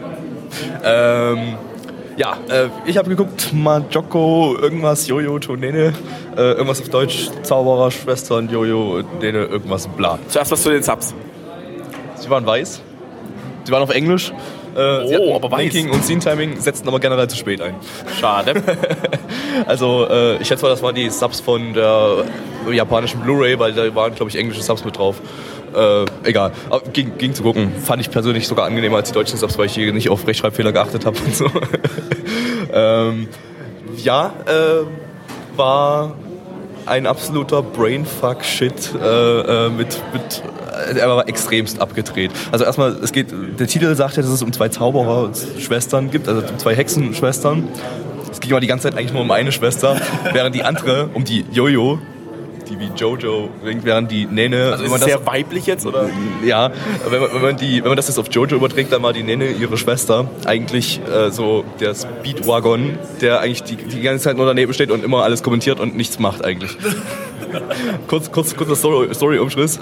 [0.83, 1.55] Ähm,
[2.17, 5.93] ja, äh, ich habe geguckt, Majoko, irgendwas, Jojo, Tonene,
[6.35, 10.19] äh, irgendwas auf Deutsch, Zauberer, Schwestern, Jojo, Nene, irgendwas, bla.
[10.27, 11.13] Zuerst was zu den Subs.
[12.15, 12.81] Sie waren weiß,
[13.63, 14.31] sie waren auf Englisch.
[14.75, 15.71] Äh, Oh, aber weiß.
[15.71, 17.75] Blinking und Scene Timing setzten aber generell zu spät ein.
[18.19, 18.53] Schade.
[19.67, 22.25] Also, äh, ich schätze mal, das waren die Subs von der
[22.71, 25.21] japanischen Blu-ray, weil da waren, glaube ich, englische Subs mit drauf.
[25.75, 26.51] Äh, egal.
[26.69, 27.71] Aber ging, ging zu gucken.
[27.83, 30.71] Fand ich persönlich sogar angenehmer als die deutschen Subs, weil ich hier nicht auf Rechtschreibfehler
[30.71, 31.45] geachtet habe und so.
[32.73, 33.27] ähm,
[33.97, 36.15] ja, äh, war
[36.85, 40.41] ein absoluter Brainfuck-Shit äh, äh, mit, mit
[40.73, 42.31] er war extremst abgedreht.
[42.51, 43.27] Also erstmal, es geht,
[43.59, 47.67] der Titel sagt ja, dass es um zwei Zaubererschwestern gibt, also um zwei Hexenschwestern.
[48.31, 49.95] Es ging aber die ganze Zeit eigentlich nur um eine Schwester,
[50.33, 51.99] während die andere um die Jojo,
[52.69, 54.71] die wie Jojo ringt, während die Nene.
[54.71, 56.09] Also wenn ist das- sehr weiblich jetzt, oder?
[56.45, 56.71] ja,
[57.09, 59.23] wenn man, wenn, man die, wenn man das jetzt auf Jojo überträgt, dann war die
[59.23, 64.45] Nene, ihre Schwester, eigentlich äh, so der Speedwagon, der eigentlich die, die ganze Zeit nur
[64.45, 66.75] daneben steht und immer alles kommentiert und nichts macht eigentlich.
[68.07, 69.79] kurz, kurz, kurzer Story, Story-Umschriss.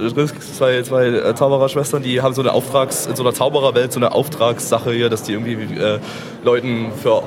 [0.57, 4.11] Zwei, zwei äh, Zaubererschwestern, die haben so eine Auftrags, in so einer Zaubererwelt so eine
[4.13, 5.99] Auftragssache hier, dass die irgendwie äh,
[6.43, 7.23] Leuten für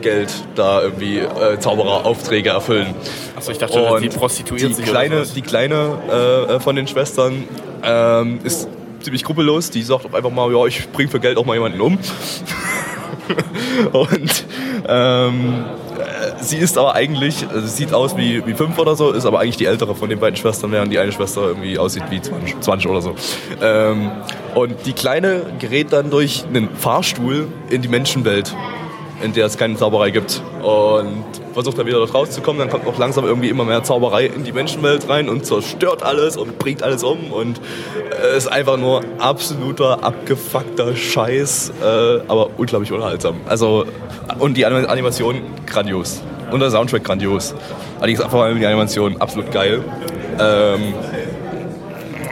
[0.00, 2.94] Geld da irgendwie äh, Zaubereraufträge erfüllen.
[3.36, 7.44] Achso, ich dachte Und die prostituiert die sich kleine, die kleine äh, von den Schwestern
[7.82, 8.68] ähm, ist
[9.00, 9.70] ziemlich skrupellos.
[9.70, 11.98] Die sagt einfach mal, ja, ich bring für Geld auch mal jemanden um.
[13.92, 14.44] Und
[14.88, 15.89] ähm, äh,
[16.40, 19.40] sie ist aber eigentlich, also sie sieht aus wie, wie fünf oder so, ist aber
[19.40, 22.60] eigentlich die ältere von den beiden Schwestern, während die eine Schwester irgendwie aussieht wie 20,
[22.60, 23.14] 20 oder so.
[23.62, 24.10] Ähm,
[24.54, 28.54] und die Kleine gerät dann durch einen Fahrstuhl in die Menschenwelt
[29.22, 30.42] in der es keine Zauberei gibt.
[30.62, 32.58] Und versucht dann wieder dort rauszukommen.
[32.60, 36.36] Dann kommt auch langsam irgendwie immer mehr Zauberei in die Menschenwelt rein und zerstört alles
[36.36, 37.32] und bringt alles um.
[37.32, 37.60] Und
[38.32, 41.84] es ist einfach nur absoluter, abgefuckter Scheiß, äh,
[42.28, 43.36] aber unglaublich unterhaltsam.
[43.46, 43.84] Also,
[44.38, 46.22] und die Anim- Animation grandios.
[46.50, 47.54] Und der Soundtrack grandios.
[47.98, 49.84] Allerdings einfach mal die Animation absolut geil.
[50.40, 50.94] Ähm,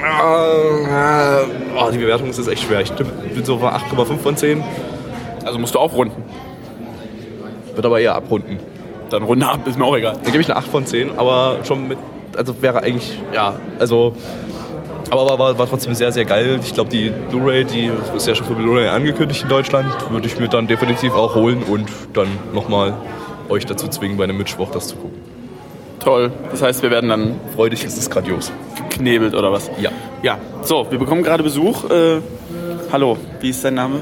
[0.01, 1.45] äh,
[1.79, 2.81] oh, die Bewertung ist jetzt echt schwer.
[2.81, 4.63] Ich bin so bei 8,5 von 10.
[5.45, 6.23] Also musst du aufrunden.
[7.75, 8.59] Wird aber eher abrunden.
[9.11, 10.15] Dann runde ab, ist mir auch egal.
[10.15, 11.99] Dann gebe ich eine 8 von 10, aber schon mit,
[12.37, 14.15] also wäre eigentlich, ja, also,
[15.11, 16.61] aber war, war, trotzdem sehr, sehr geil.
[16.63, 20.39] Ich glaube, die Blu-ray, die ist ja schon für Blu-ray angekündigt in Deutschland, würde ich
[20.39, 22.95] mir dann definitiv auch holen und dann nochmal
[23.49, 25.19] euch dazu zwingen, bei einem Mitschwoch das zu gucken.
[26.01, 26.31] Toll.
[26.51, 28.53] Das heißt, wir werden dann Freudig ist es grandios.
[28.89, 29.71] geknebelt oder was?
[29.81, 29.91] Ja.
[30.23, 30.39] Ja.
[30.63, 31.91] So, wir bekommen gerade Besuch.
[31.91, 32.21] Äh,
[32.93, 34.01] hallo, wie ist dein Name?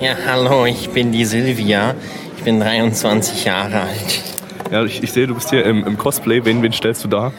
[0.00, 1.94] Ja, hallo, ich bin die Silvia.
[2.36, 4.22] Ich bin 23 Jahre alt.
[4.70, 6.44] Ja, ich, ich sehe, du bist hier im, im Cosplay.
[6.44, 7.32] Wen, wen stellst du da?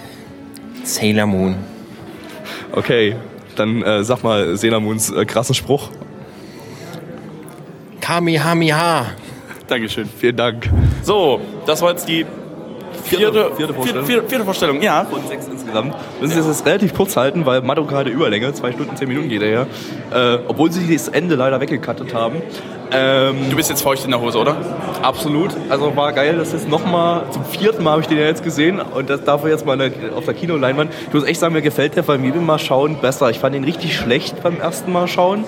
[0.83, 1.55] Sailor Moon.
[2.71, 3.15] Okay,
[3.55, 5.89] dann äh, sag mal Sailor Moons äh, krassen Spruch.
[7.99, 9.07] Kamehameha.
[9.67, 10.07] Dankeschön.
[10.07, 10.69] Vielen Dank.
[11.03, 12.25] So, das war jetzt die
[13.07, 14.05] vierte, vierte Vorstellung.
[14.05, 15.05] Vierte, vierte Vorstellung, ja.
[15.05, 15.93] Von sechs insgesamt.
[16.19, 18.53] Wir müssen das jetzt relativ kurz halten, weil Madoka hatte Überlänge.
[18.53, 20.33] Zwei Stunden, zehn Minuten geht er ja.
[20.35, 22.41] Äh, obwohl sie das Ende leider weggekattet haben.
[22.91, 24.55] Ähm, Du bist jetzt feucht in der Hose, oder?
[25.01, 25.51] Absolut.
[25.69, 28.79] Also war geil, dass jetzt nochmal, zum vierten Mal habe ich den ja jetzt gesehen
[28.79, 29.79] und das darf er jetzt mal
[30.15, 30.91] auf der Kinoleinwand.
[31.07, 33.29] Ich muss echt sagen, mir gefällt der beim jedem Mal schauen besser.
[33.29, 35.43] Ich fand ihn richtig schlecht beim ersten Mal schauen.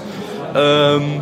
[0.56, 1.22] Ähm,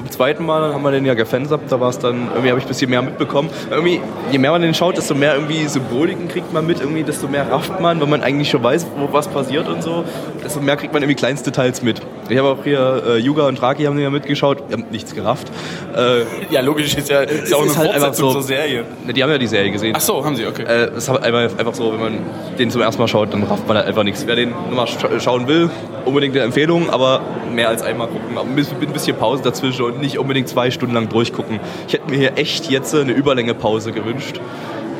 [0.00, 2.64] beim zweiten Mal haben wir den ja gefansappt, da war es dann, irgendwie habe ich
[2.64, 3.50] ein bisschen mehr mitbekommen.
[3.70, 4.00] Irgendwie,
[4.32, 7.50] je mehr man den schaut, desto mehr irgendwie Symboliken kriegt man mit, irgendwie, desto mehr
[7.50, 10.04] rafft man, weil man eigentlich schon weiß, wo was passiert und so,
[10.44, 12.00] desto mehr kriegt man irgendwie Kleinstdetails mit.
[12.28, 15.48] Ich habe auch hier, äh, Yuga und Raki haben ja mitgeschaut, wir haben nichts gerafft.
[15.96, 18.42] Äh, Ja, logisch, ist ja, ist ja auch ist eine halt einfach Fortsetzung so- zur
[18.42, 18.84] Serie.
[19.06, 19.94] Ne, Die haben ja die Serie gesehen.
[19.96, 20.62] Ach so, haben sie, okay.
[20.64, 22.18] Äh, es ist halt einfach, so, wenn man
[22.58, 24.26] den zum ersten Mal schaut, dann rafft man halt einfach nichts.
[24.26, 25.70] Wer den nochmal scha schauen will,
[26.04, 27.20] unbedingt eine Empfehlung, aber
[27.54, 28.36] mehr als einmal gucken.
[28.38, 31.60] Ein bisschen Pause dazwischen und nicht unbedingt zwei Stunden lang durchgucken.
[31.86, 34.40] Ich hätte mir hier echt jetzt eine Überlänge-Pause gewünscht.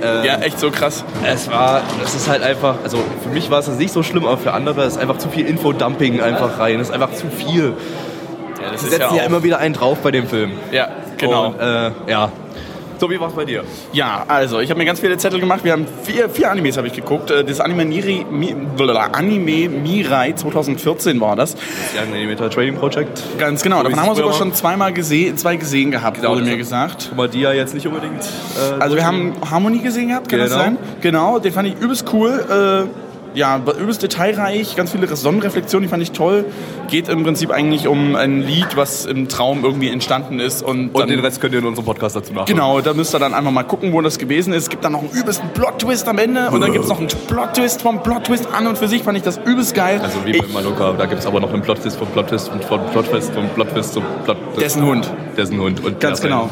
[0.03, 1.05] ja, echt so krass.
[1.26, 4.38] Es war, es ist halt einfach, also für mich war es nicht so schlimm, aber
[4.38, 6.81] für andere ist einfach zu viel Infodumping einfach rein.
[6.81, 7.74] Es ist einfach zu viel.
[8.62, 10.53] Ja, das Sie setzen ja, immer wieder einen drauf bei dem Film.
[10.72, 11.48] Ja, genau.
[11.48, 12.33] Und, äh, ja.
[13.01, 13.65] War es bei dir?
[13.93, 15.61] Ja, also ich habe mir ganz viele Zettel gemacht.
[15.65, 17.31] Wir haben vier, vier Animes habe ich geguckt.
[17.31, 18.55] Äh, Das Anime, Niri, Mi,
[19.13, 21.55] Anime Mirai 2014 war das.
[21.55, 21.63] Das
[22.07, 23.23] Young Animator Trading Project.
[23.39, 23.79] Ganz genau.
[23.79, 26.57] So Davon haben wir sogar schon zweimal gesehen, zwei gesehen gehabt, Genau, wurde das mir
[26.59, 27.07] gesagt.
[27.09, 28.23] Guck mal, die ja jetzt nicht unbedingt.
[28.23, 30.63] Äh, Also wir haben Harmonie gesehen gehabt, kann das Genau.
[30.63, 30.77] sein?
[31.01, 32.87] Genau, den fand ich übelst cool.
[32.87, 36.45] Äh, ja, übelst detailreich, ganz viele Sonnenreflexionen, die fand ich toll.
[36.88, 40.62] Geht im Prinzip eigentlich um ein Lied, was im Traum irgendwie entstanden ist.
[40.62, 42.47] Und, Und dann, den Rest könnt ihr in unserem Podcast dazu nachhören.
[42.47, 44.64] Genau, da müsst ihr dann einfach mal gucken, wo das gewesen ist.
[44.64, 47.09] Es gibt dann noch einen übelsten Plot-Twist am Ende und dann gibt es noch einen
[47.09, 50.01] Plot-Twist vom Plot-Twist an und für sich fand ich das übelst geil.
[50.03, 52.64] Also wie ich, bei Maloka, da gibt es aber noch einen Plot-Twist vom Plot-Twist und
[52.64, 55.11] von Plot-Twist vom Plot-Twist zum plot Dessen Hund.
[55.37, 55.85] Dessen Hund.
[55.85, 56.51] Und Ganz der genau.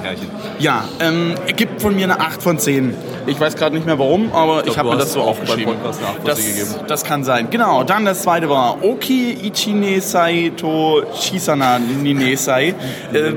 [0.59, 2.95] Ja, ähm, gibt von mir eine 8 von 10.
[3.27, 5.75] Ich weiß gerade nicht mehr warum, aber ich, glaub, habe mir das so auch aufgeschrieben.
[5.75, 6.68] Podcast eine 8 von das, 10 gegeben.
[6.87, 7.49] Das kann sein.
[7.51, 12.75] Genau, dann das zweite war Oki Ichine Saito Shisana Ninesai.
[13.13, 13.33] Äh,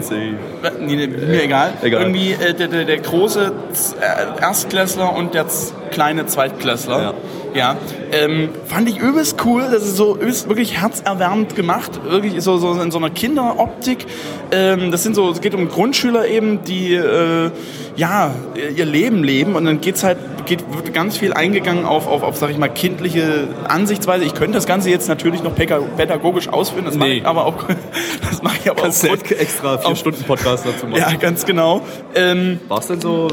[0.79, 1.73] Nine- mir egal.
[1.81, 2.01] Egal.
[2.01, 3.51] Irgendwie äh, der, der, der große
[3.99, 5.45] äh, Erstklässler und der
[5.91, 7.01] kleine Zweitklässler.
[7.01, 7.13] Ja.
[7.53, 7.75] Ja,
[8.13, 9.63] ähm, fand ich übelst cool.
[9.71, 11.99] Das ist so übelst, wirklich herzerwärmend gemacht.
[12.05, 14.05] Wirklich so, so in so einer Kinderoptik.
[14.51, 17.51] Ähm, das sind so, es geht um Grundschüler eben, die äh,
[17.97, 18.33] ja
[18.75, 22.35] ihr Leben leben und dann geht's halt geht wird ganz viel eingegangen auf, auf, auf
[22.37, 24.23] sag ich mal kindliche Ansichtsweise.
[24.25, 27.17] Ich könnte das Ganze jetzt natürlich noch pädagogisch ausführen, das mache Nee.
[27.17, 27.55] ich aber auch
[28.29, 30.99] das mache ich aber Kannst du aufgrund- extra vier auf- Stunden Podcast dazu machen.
[30.99, 31.81] Ja, ganz genau.
[32.15, 33.27] Ähm, War es denn so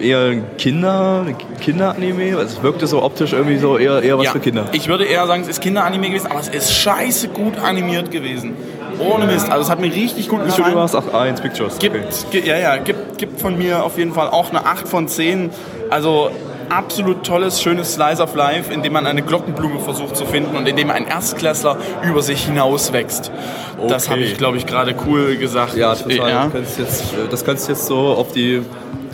[0.00, 1.26] eher ein Kinder,
[1.60, 2.36] Kinderanime?
[2.38, 4.66] Also es wirkte so optisch irgendwie so eher, eher was ja, für Kinder.
[4.72, 8.56] Ich würde eher sagen, es ist Kinderanime gewesen, aber es ist scheiße gut animiert gewesen.
[8.98, 9.50] Ohne Mist.
[9.50, 10.74] Also es hat mir richtig gut gefallen.
[10.76, 10.94] war es?
[10.94, 11.78] Ach, eins Pictures.
[11.78, 11.96] Gibt,
[12.28, 12.42] Okay.
[12.46, 15.50] ja, ja, gibt, gibt von mir auf jeden Fall auch eine 8 von 10.
[15.90, 16.30] Also
[16.68, 20.66] absolut tolles, schönes Slice of Life, in dem man eine Glockenblume versucht zu finden und
[20.66, 21.76] in dem ein Erstklässler
[22.08, 23.30] über sich hinauswächst.
[23.88, 24.12] Das Okay.
[24.12, 25.76] habe ich, glaube ich, gerade cool gesagt.
[25.76, 26.30] Ja, total.
[26.30, 26.44] Ja.
[26.44, 28.62] Das, kannst jetzt, äh, das kannst jetzt so auf die.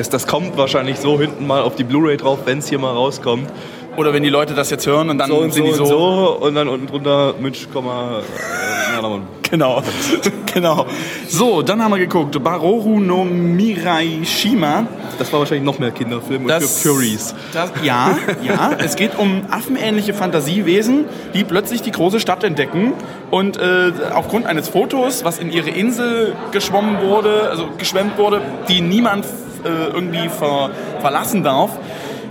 [0.00, 2.94] Das, das kommt wahrscheinlich so hinten mal auf die Blu-ray drauf, wenn es hier mal
[2.94, 3.50] rauskommt.
[3.98, 5.86] Oder wenn die Leute das jetzt hören und dann So und sind so, die und
[5.86, 5.94] so.
[5.94, 7.34] so und dann unten drunter
[7.70, 9.18] Komma, äh.
[9.50, 9.82] Genau,
[10.54, 10.86] genau.
[11.28, 12.42] So, dann haben wir geguckt.
[12.42, 14.86] Baroru no Mirai Shima.
[15.18, 17.34] Das war wahrscheinlich noch mehr Kinderfilm und Das, für Curies.
[17.52, 18.70] Das, ja, ja.
[18.78, 22.94] Es geht um affenähnliche Fantasiewesen, die plötzlich die große Stadt entdecken
[23.30, 28.80] und äh, aufgrund eines Fotos, was in ihre Insel geschwommen wurde, also geschwemmt wurde, die
[28.80, 29.26] niemand
[29.64, 30.70] äh, irgendwie ver,
[31.00, 31.70] verlassen darf,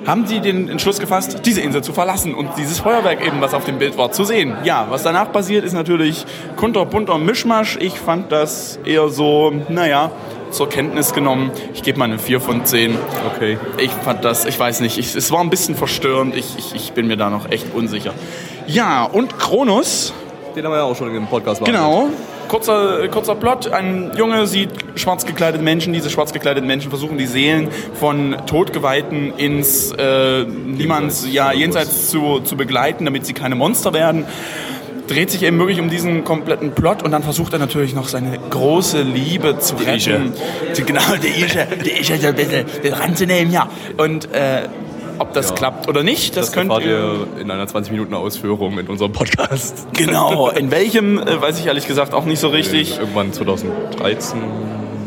[0.05, 3.65] haben sie den Entschluss gefasst, diese Insel zu verlassen und dieses Feuerwerk eben, was auf
[3.65, 4.55] dem Bild war, zu sehen.
[4.63, 7.77] Ja, was danach passiert, ist natürlich kunterbunter Mischmasch.
[7.79, 10.11] Ich fand das eher so, naja,
[10.51, 11.51] zur Kenntnis genommen.
[11.73, 12.97] Ich gebe mal eine 4 von 10.
[13.35, 13.57] Okay.
[13.77, 16.35] Ich fand das, ich weiß nicht, ich, es war ein bisschen verstörend.
[16.35, 18.13] Ich, ich, ich bin mir da noch echt unsicher.
[18.67, 20.13] Ja, und Kronos,
[20.55, 22.09] Den haben wir ja auch schon im Podcast genau.
[22.49, 23.71] Kurzer, kurzer Plot.
[23.71, 25.93] Ein Junge sieht schwarz gekleidete Menschen.
[25.93, 32.39] Diese schwarz gekleideten Menschen versuchen, die Seelen von Todgeweihten ins äh, Niemands, ja, jenseits zu,
[32.39, 34.25] zu begleiten, damit sie keine Monster werden.
[35.07, 38.37] Dreht sich eben wirklich um diesen kompletten Plot und dann versucht er natürlich noch seine
[38.49, 40.33] große Liebe zu retten.
[40.75, 43.69] Die, genau, die Ische, die Ische so ein bisschen ranzunehmen, ja.
[43.97, 44.63] Und äh,
[45.19, 45.55] ob das Ja.
[45.55, 47.27] klappt oder nicht, das, Das könnt ihr...
[47.39, 49.87] in einer 20 Minuten Ausführung in unserem Podcast.
[49.93, 52.97] Genau, in welchem, äh, weiß ich ehrlich gesagt auch nicht so richtig.
[52.99, 54.39] Irgendwann 2013,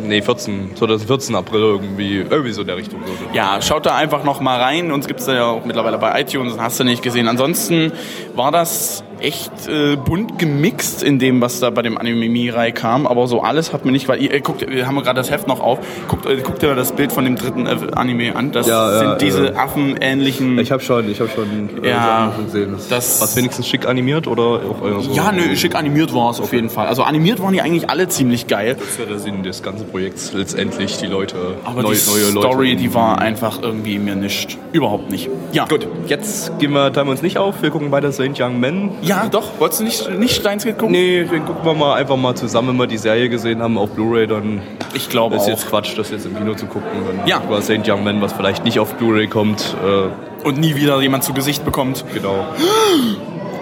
[0.04, 3.00] nee 14, 2014 April irgendwie, irgendwie so in der Richtung.
[3.32, 4.92] Ja, schaut da einfach noch mal rein.
[4.92, 7.28] Uns gibt's da ja auch mittlerweile bei iTunes, hast du nicht gesehen.
[7.28, 7.92] Ansonsten
[8.34, 13.06] war das echt äh, bunt gemixt in dem, was da bei dem Anime Mirai kam,
[13.06, 15.60] aber so alles hat mir nicht, weil ihr, guckt, wir haben gerade das Heft noch
[15.60, 18.90] auf, guckt, äh, guckt ihr das Bild von dem dritten äh, Anime an, das Ja,
[18.92, 19.52] ja, sind diese ja.
[19.56, 20.58] affenähnlichen...
[20.58, 22.76] Ich habe schon, ich habe schon äh, Ja, Sachen gesehen.
[22.90, 25.12] das- Was wenigstens schick animiert oder auch eher so?
[25.12, 26.86] ja, nö, schick animiert war es auf jeden Fall.
[26.88, 28.76] Also animiert waren die eigentlich alle ziemlich geil.
[28.78, 32.32] Das ist ja der Sinn des ganzen Projekts, letztendlich die Leute, Aber neue, die neue
[32.32, 32.48] Leute.
[32.48, 34.58] Story, die war einfach irgendwie mir nicht.
[34.72, 35.28] Überhaupt nicht.
[35.52, 35.66] Ja.
[35.66, 37.62] Gut, jetzt gehen wir, teilen wir uns nicht auf.
[37.62, 38.90] Wir gucken weiter Saint Young Men.
[39.02, 39.44] Ja, doch.
[39.58, 40.90] Wolltest du nicht, nicht Steins gucken?
[40.90, 43.90] Nee, den gucken wir mal einfach mal zusammen, wenn wir die Serie gesehen haben auf
[43.90, 44.60] Blu-ray, dann
[44.94, 45.48] Ich glaube ist auch.
[45.48, 46.88] jetzt Quatsch, das jetzt im Kino zu gucken.
[47.06, 47.40] Dann Ja.
[47.44, 49.74] Über Saint Young Men, was vielleicht nicht auf Blu-ray kommt.
[49.84, 52.04] Äh, Und nie wieder jemand zu Gesicht bekommt.
[52.14, 52.46] genau.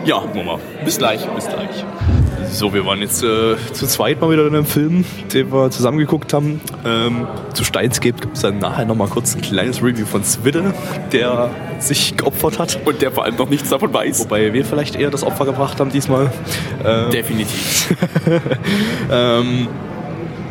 [0.07, 0.17] Ja.
[0.21, 0.59] Gucken wir mal.
[0.83, 1.27] Bis gleich.
[1.27, 1.85] Bis gleich.
[2.53, 5.99] So, wir waren jetzt äh, zu zweit mal wieder in einem Film, den wir zusammen
[5.99, 6.61] geguckt haben.
[6.85, 10.75] Ähm, zu Steinscape gibt es dann nachher noch mal kurz ein kleines Review von Swidde,
[11.13, 12.81] der sich geopfert hat.
[12.85, 14.21] Und der vor allem noch nichts davon weiß.
[14.21, 16.33] Wobei wir vielleicht eher das Opfer gebracht haben diesmal.
[16.85, 17.95] Äh, Definitiv.
[19.11, 19.69] ähm,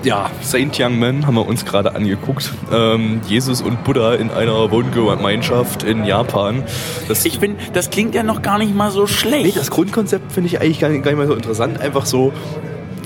[0.04, 2.54] ja, Saint Young Men haben wir uns gerade angeguckt.
[2.72, 6.64] Ähm, Jesus und Buddha in einer Wohngemeinschaft in Japan.
[7.08, 9.46] Das, Ich finde, das klingt ja noch gar nicht mal so schlecht.
[9.46, 11.80] nee, das Grundkonzept finde ich eigentlich gar nicht, gar nicht mal so interessant.
[11.82, 12.34] Einfach so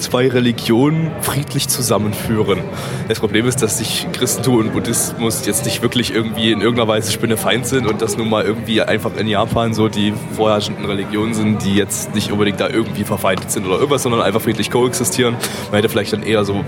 [0.03, 2.59] zwei Religionen friedlich zusammenführen.
[3.07, 7.11] Das Problem ist, dass sich Christentum und Buddhismus jetzt nicht wirklich irgendwie in irgendeiner Weise
[7.11, 11.63] spinnefeind sind und das nun mal irgendwie einfach in Japan so die vorherrschenden Religionen sind,
[11.63, 15.35] die jetzt nicht unbedingt da irgendwie verfeindet sind oder irgendwas, sondern einfach friedlich koexistieren.
[15.71, 16.65] Man hätte vielleicht dann eher so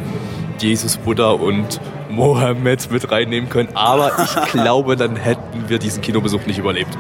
[0.60, 6.46] Jesus, Buddha und Mohammed mit reinnehmen können, aber ich glaube, dann hätten wir diesen Kinobesuch
[6.46, 6.98] nicht überlebt.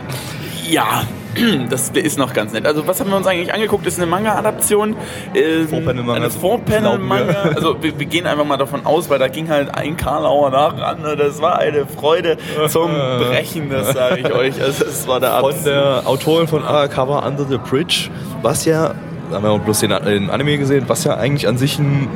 [0.69, 1.03] Ja,
[1.69, 2.65] das ist noch ganz nett.
[2.65, 3.85] Also was haben wir uns eigentlich angeguckt?
[3.85, 4.95] Das ist eine Manga-Adaption.
[5.33, 6.13] Ähm, Four-Panel-Manga.
[6.13, 7.55] Eine wir.
[7.55, 10.77] Also wir, wir gehen einfach mal davon aus, weil da ging halt ein Karlauer nach
[10.77, 10.99] ran.
[11.17, 14.61] Das war eine Freude zum Brechen, das sage ich euch.
[14.61, 18.09] Also, das war der von Abs der Autorin von Arakawa Under the Bridge,
[18.41, 18.93] was ja,
[19.29, 22.07] da haben wir bloß den, den Anime gesehen, was ja eigentlich an sich ein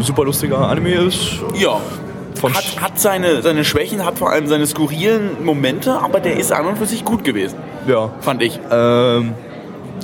[0.00, 1.40] super lustiger Anime ist.
[1.54, 1.80] Ja.
[2.42, 6.50] Von Hat, hat seine, seine Schwächen, hat vor allem seine skurrilen Momente, aber der ist
[6.50, 8.10] an und für sich gut gewesen, ja.
[8.20, 8.58] fand ich.
[8.68, 9.34] Ähm,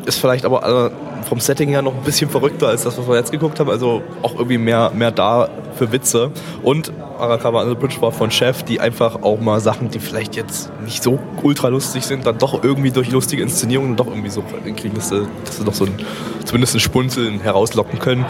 [0.06, 3.16] ist vielleicht aber äh, vom Setting her noch ein bisschen verrückter als das, was wir
[3.16, 3.68] jetzt geguckt haben.
[3.68, 6.30] Also auch irgendwie mehr, mehr da für Witze.
[6.62, 10.36] Und Arakawa Under the Bridge war von Chef, die einfach auch mal Sachen, die vielleicht
[10.36, 14.44] jetzt nicht so ultra lustig sind, dann doch irgendwie durch lustige Inszenierungen doch irgendwie so
[14.76, 15.94] kriegen, dass sie, dass sie doch so ein,
[16.44, 18.26] zumindest ein Spunzeln herauslocken können.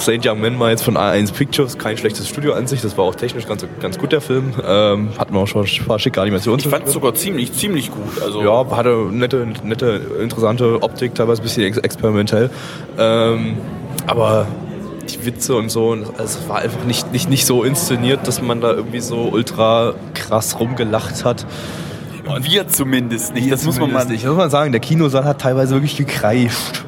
[0.00, 3.04] Saint Young Man war jetzt von A1 Pictures, kein schlechtes Studio an sich, das war
[3.04, 4.54] auch technisch ganz, ganz gut der Film.
[4.66, 6.60] Ähm, hatten wir auch schon ein paar schicke Animationen.
[6.60, 8.22] Ich fand es sogar ziemlich, ziemlich gut.
[8.22, 12.50] Also Ja, hatte nette, nette, interessante Optik, teilweise ein bisschen ex experimentell.
[12.98, 13.56] Ähm,
[14.06, 14.46] aber
[15.08, 18.60] die Witze und so, also es war einfach nicht, nicht, nicht so inszeniert, dass man
[18.60, 21.46] da irgendwie so ultra krass rumgelacht hat.
[22.42, 23.50] wir zumindest nicht.
[23.50, 24.24] Das muss man mal nicht.
[24.24, 26.84] Das muss man sagen, der Kinosaal hat teilweise wirklich gekreischt.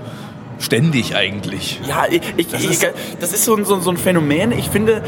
[0.61, 1.81] Ständig eigentlich.
[1.89, 4.53] Ja, ich, ich, das, ist, ich, das ist so ein, so, ein- so ein Phänomen.
[4.53, 5.03] Ich finde,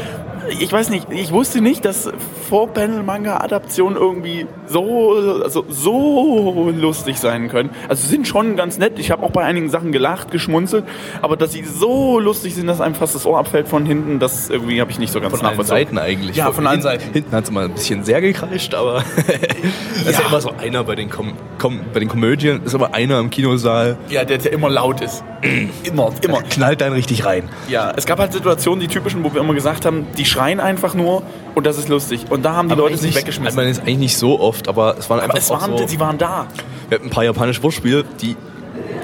[0.49, 2.09] ich weiß nicht, ich wusste nicht, dass
[2.49, 7.69] Four-Panel-Manga-Adaptionen irgendwie so, also so lustig sein können.
[7.87, 8.99] Also sind schon ganz nett.
[8.99, 10.85] Ich habe auch bei einigen Sachen gelacht, geschmunzelt,
[11.21, 14.49] aber dass sie so lustig sind, dass einem fast das Ohr abfällt von hinten, das
[14.49, 15.85] irgendwie habe ich nicht so ganz Von allen nachvollzogen.
[15.85, 16.35] Seiten eigentlich.
[16.35, 17.13] Ja, von allen hinten, Seiten.
[17.13, 19.03] Hinten hat es mal ein bisschen sehr gekreischt, aber
[19.95, 22.93] es ist ja immer so einer bei den, Kom Kom bei den Komödien, ist aber
[22.93, 25.23] einer im Kinosaal, Ja, der, der immer laut ist.
[25.83, 26.41] immer, immer.
[26.43, 27.49] knallt einen richtig rein.
[27.67, 30.93] Ja, es gab halt Situationen, die typischen, wo wir immer gesagt haben, die schreien einfach
[30.93, 31.23] nur
[31.55, 32.25] und das ist lustig.
[32.29, 33.49] Und da haben die Leute sich weggeschmissen.
[33.49, 35.61] Ich meine, das ist eigentlich nicht so oft, aber es waren einfach Aber es auch
[35.61, 36.47] waren, so, sie waren da.
[36.89, 38.35] wir hatten ein paar japanische Wortspiele, die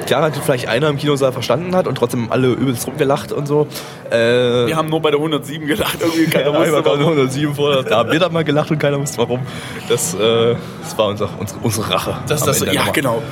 [0.07, 3.67] klar hat vielleicht einer im Kinosaal verstanden hat und trotzdem alle übelst rumgelacht und so.
[4.09, 5.97] Äh, Wir haben nur bei der 107 gelacht.
[6.01, 6.99] Irgendwie keiner ja, wusste warum.
[6.99, 9.41] 107 vor, da haben wir dann mal gelacht und keiner wusste warum.
[9.87, 12.17] Das, äh, das war unser, unsere, unsere Rache.
[12.27, 12.91] Das, das, ja, nochmal.
[12.93, 13.21] genau.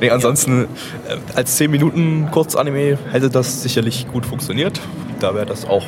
[0.00, 0.66] Nee, ansonsten, äh,
[1.36, 4.80] als 10 Minuten Kurzanime hätte das sicherlich gut funktioniert.
[5.20, 5.82] Da wäre das auch,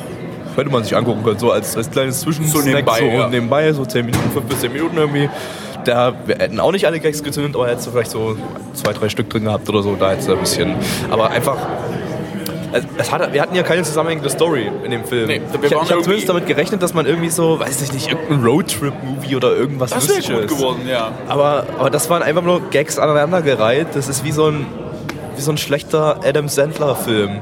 [0.55, 3.27] hätte man sich angucken können, so als, als kleines Zwischensnack, So nebenbei, so ja.
[3.29, 5.29] nebenbei, so 10 Minuten, 5 bis 10 Minuten irgendwie.
[5.85, 8.35] Da wir hätten auch nicht alle Gags gezündet, aber hättest du vielleicht so
[8.73, 10.75] zwei, drei Stück drin gehabt oder so, da hättest du ein bisschen,
[11.09, 11.57] aber einfach,
[12.97, 15.27] es, hat, wir hatten ja keine zusammenhängende Story in dem Film.
[15.27, 17.91] Nee, wir ich waren ich habe zumindest damit gerechnet, dass man irgendwie so, weiß ich
[17.93, 20.47] nicht, irgendein Roadtrip-Movie oder irgendwas Das wäre Lustiges.
[20.47, 21.11] gut geworden, ja.
[21.27, 23.87] Aber, aber das waren einfach nur Gags aneinandergereiht.
[23.93, 24.65] Das ist wie so ein,
[25.35, 27.39] wie so ein schlechter Adam Sandler-Film.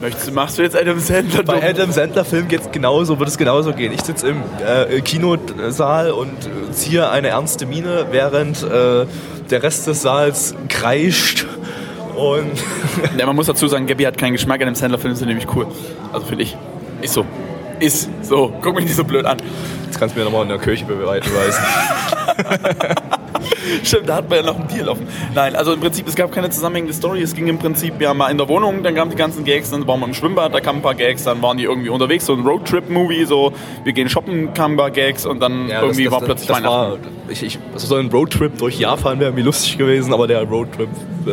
[0.00, 1.42] Möchtest machst du jetzt Adam Sandler?
[1.42, 1.68] Bei?
[1.68, 3.92] Adam Sandler-Film geht's genauso, wird es genauso gehen.
[3.92, 9.06] Ich sitze im äh, Kinosaal und äh, ziehe eine ernste Miene, während äh,
[9.50, 11.46] der Rest des Saals kreischt.
[12.14, 12.52] Und
[13.18, 14.60] Ja, man muss dazu sagen, Gabby hat keinen Geschmack.
[14.60, 15.66] Adam Sandler-Filme sind nämlich cool.
[16.12, 16.56] Also finde ich.
[17.00, 17.24] Ist so.
[17.80, 18.52] Ist so.
[18.62, 19.38] Guck mich nicht so blöd an.
[19.86, 21.30] jetzt kannst du mir nochmal in der Kirche beweisen.
[23.82, 25.06] Stimmt, da hat man ja noch ein Bier laufen.
[25.34, 27.22] Nein, also im Prinzip, es gab keine zusammenhängende Story.
[27.22, 29.86] Es ging im Prinzip ja mal in der Wohnung, dann kamen die ganzen Gags, dann
[29.86, 32.34] waren wir im Schwimmbad, da kamen ein paar Gags, dann waren die irgendwie unterwegs, so
[32.34, 33.52] ein Roadtrip-Movie, so
[33.84, 36.48] wir gehen shoppen, kamen ein paar Gags und dann Ja, irgendwie das, war das, plötzlich
[36.48, 37.02] das Weihnachten.
[37.02, 40.42] war, ich, ich, also so ein Roadtrip durch Japan wäre mir lustig gewesen, aber der
[40.42, 40.88] Roadtrip
[41.26, 41.30] äh,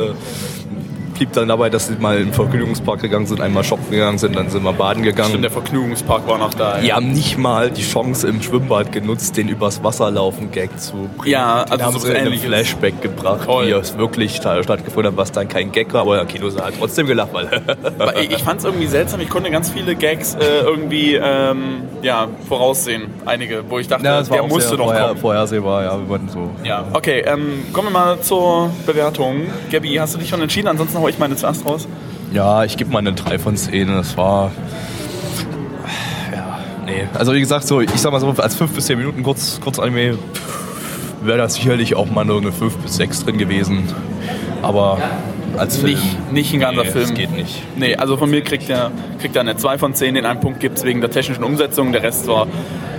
[1.13, 4.35] blieb dann dabei, dass sie mal in den Vergnügungspark gegangen sind, einmal shoppen gegangen sind,
[4.35, 5.29] dann sind wir baden gegangen.
[5.29, 6.77] Stimmt, der Vergnügungspark war noch da.
[6.79, 11.09] Die haben nicht mal die Chance im Schwimmbad genutzt, den übers Wasser laufen Gag zu
[11.17, 11.31] bringen.
[11.31, 12.33] Ja, den also haben sowas sie in einem.
[12.39, 13.67] Flashback gebracht, Toll.
[13.67, 16.73] wie es wirklich sta- stattgefunden hat, was dann kein Gag war, aber der Kinosaal hat
[16.79, 17.47] trotzdem gelacht, weil
[18.29, 23.03] ich, fand es irgendwie seltsam, ich konnte ganz viele Gags äh, irgendwie ähm, ja, voraussehen.
[23.25, 25.17] Einige, wo ich dachte, der musste doch kommen.
[25.17, 26.49] vorhersehbar, ja, wir wollten so.
[26.63, 29.43] Ja, okay, ähm, kommen wir mal zur Bewertung.
[29.71, 30.67] Gabi, hast du dich schon entschieden?
[30.67, 31.87] Ansonsten hau ich meine zuerst raus.
[32.31, 33.89] Ja, ich gebe mal eine 3 von 10.
[33.89, 34.51] Das war.
[36.31, 37.07] Ja, nee.
[37.13, 39.79] Also, wie gesagt, so, ich sag mal so, als 5 bis 10 Minuten kurz, kurz
[39.79, 40.17] Anime
[41.21, 43.83] wäre das sicherlich auch mal nur eine 5 bis 6 drin gewesen.
[44.61, 44.97] Aber
[45.57, 45.93] als Film.
[45.93, 47.03] Nicht, nicht ein ganzer nee, Film.
[47.03, 47.61] Das geht nicht.
[47.75, 50.15] Nee, also von mir kriegt er, kriegt er eine 2 von 10.
[50.15, 51.91] Den einen Punkt gibt es wegen der technischen Umsetzung.
[51.91, 52.47] Der Rest war,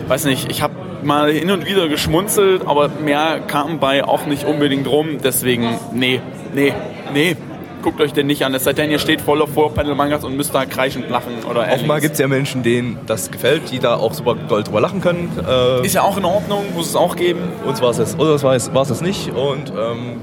[0.08, 4.44] weiß nicht, ich habe mal hin und wieder geschmunzelt, aber mehr kam bei auch nicht
[4.44, 5.18] unbedingt rum.
[5.22, 6.20] Deswegen, nee,
[6.54, 6.72] nee,
[7.12, 7.36] nee.
[7.84, 8.54] Guckt euch den nicht an.
[8.54, 12.14] Es sei denn, ihr steht voller Vorpanel-Mangas und müsst da kreischend lachen oder Offenbar gibt
[12.14, 15.30] es ja Menschen, denen das gefällt, die da auch super doll drüber lachen können.
[15.46, 17.40] Äh, Ist ja auch in Ordnung, muss es auch geben.
[17.66, 19.28] uns war es jetzt, oder war es, war es nicht.
[19.34, 20.16] Und ähm,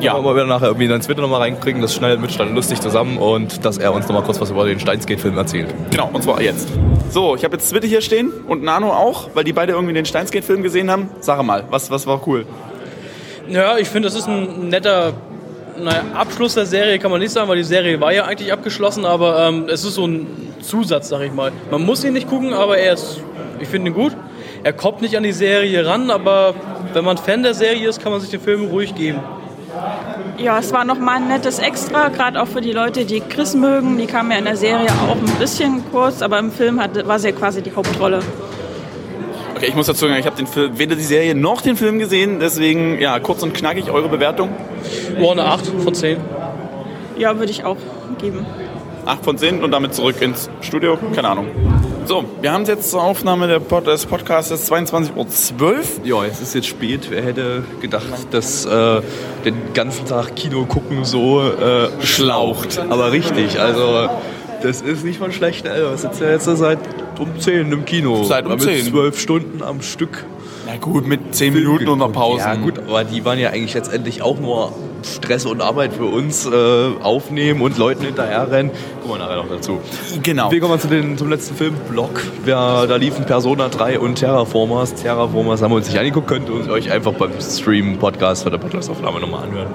[0.00, 0.18] Ja.
[0.18, 3.16] ja, wir werden nachher irgendwie dann Twitter nochmal reinkriegen, das schnell mit stand lustig zusammen
[3.16, 5.68] und dass er uns nochmal kurz was über den Steinsgate-Film erzählt.
[5.90, 6.68] Genau, und zwar jetzt.
[7.08, 10.04] So, ich habe jetzt Zwitte hier stehen und Nano auch, weil die beide irgendwie den
[10.04, 11.08] Steinsgate-Film gesehen haben.
[11.20, 12.44] Sag mal, was, was war cool?
[13.48, 15.14] Ja, ich finde, das ist ein netter
[15.82, 19.04] naja, Abschluss der Serie, kann man nicht sagen, weil die Serie war ja eigentlich abgeschlossen,
[19.04, 20.26] aber ähm, es ist so ein
[20.60, 21.52] Zusatz, sag ich mal.
[21.70, 23.20] Man muss ihn nicht gucken, aber er ist,
[23.60, 24.16] ich finde ihn gut.
[24.64, 26.54] Er kommt nicht an die Serie ran, aber
[26.92, 29.20] wenn man Fan der Serie ist, kann man sich den Film ruhig geben.
[30.38, 33.98] Ja, es war nochmal ein nettes Extra, gerade auch für die Leute, die Chris mögen.
[33.98, 37.18] Die kam ja in der Serie auch ein bisschen kurz, aber im Film hat, war
[37.18, 38.20] sie quasi die Hauptrolle.
[39.58, 41.98] Okay, ich muss dazu sagen, ich habe den Film, weder die Serie noch den Film
[41.98, 44.50] gesehen, deswegen ja, kurz und knackig eure Bewertung.
[45.18, 46.16] War eine 8 von 10.
[47.16, 47.76] Ja, würde ich auch
[48.20, 48.46] geben.
[49.04, 50.96] 8 von 10 und damit zurück ins Studio.
[51.12, 51.48] Keine Ahnung.
[52.04, 55.82] So, wir haben jetzt zur Aufnahme der Pod des Podcasts 22.12 Uhr.
[56.04, 57.08] Ja, es ist jetzt spät.
[57.10, 59.00] Wer hätte gedacht, dass äh,
[59.44, 62.78] den ganzen Tag Kino gucken so äh, schlaucht.
[62.90, 64.08] Aber richtig, also
[64.62, 65.66] das ist nicht mal schlecht.
[65.66, 65.90] Alter.
[65.90, 66.78] Wir sitzen ja jetzt seit
[67.18, 68.24] um 10 im Kino.
[68.24, 68.86] Seit um Mit 10.
[68.86, 70.24] zwölf Stunden am Stück.
[70.66, 72.40] Na gut, mit 10 Minuten unter Pause.
[72.40, 76.46] Ja gut, aber die waren ja eigentlich letztendlich auch nur Stress und Arbeit für uns
[76.46, 76.50] äh,
[77.02, 78.72] aufnehmen und Leuten hinterherrennen.
[79.00, 79.80] Kommen wir nachher noch dazu.
[80.22, 80.50] Genau.
[80.50, 82.22] Wir kommen zu den, zum letzten Film, Block.
[82.44, 84.94] Ja, da liefen Persona 3 und Terraformers.
[84.94, 89.20] Terraformers haben wir uns nicht angeguckt, könnt ihr euch einfach beim Stream, Podcast oder Podcast-Aufnahme
[89.20, 89.68] nochmal anhören,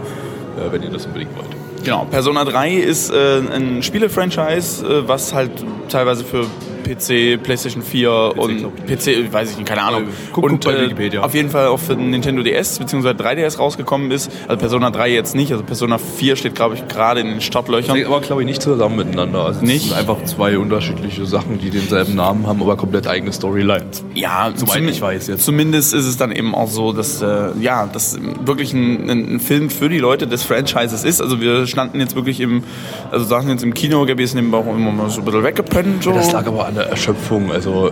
[0.57, 1.62] äh, wenn ihr das unbedingt wollt.
[1.83, 5.51] Genau, Persona 3 ist äh, ein Spiele-Franchise, äh, was halt
[5.89, 6.47] teilweise für
[6.83, 10.03] PC, PlayStation 4 und glaub PC, weiß ich nicht, keine Ahnung.
[10.31, 11.21] Guck- und guck bei äh, Wikipedia.
[11.21, 13.09] auf jeden Fall auch für den Nintendo DS bzw.
[13.09, 14.31] 3DS rausgekommen ist.
[14.47, 18.03] Also Persona 3 jetzt nicht, also Persona 4 steht, glaube ich, gerade in den Startlöchern.
[18.05, 19.45] Aber, glaube ich, nicht zusammen miteinander.
[19.45, 19.89] Also es Nicht?
[19.89, 24.03] sind einfach zwei unterschiedliche Sachen, die denselben Namen haben, aber komplett eigene Storylines.
[24.13, 25.45] Ja, Soweit ich weiß jetzt.
[25.45, 29.69] Zumindest ist es dann eben auch so, dass äh, ja, das wirklich ein, ein, Film
[29.69, 31.21] für die Leute des Franchises ist.
[31.21, 32.63] Also wir standen jetzt wirklich im,
[33.11, 36.03] also saßen jetzt im Kino, Gabi ist nebenbei auch immer mal so ein bisschen weggepennt.
[36.03, 36.13] So.
[36.13, 37.51] Das lag aber an der Erschöpfung.
[37.51, 37.91] Also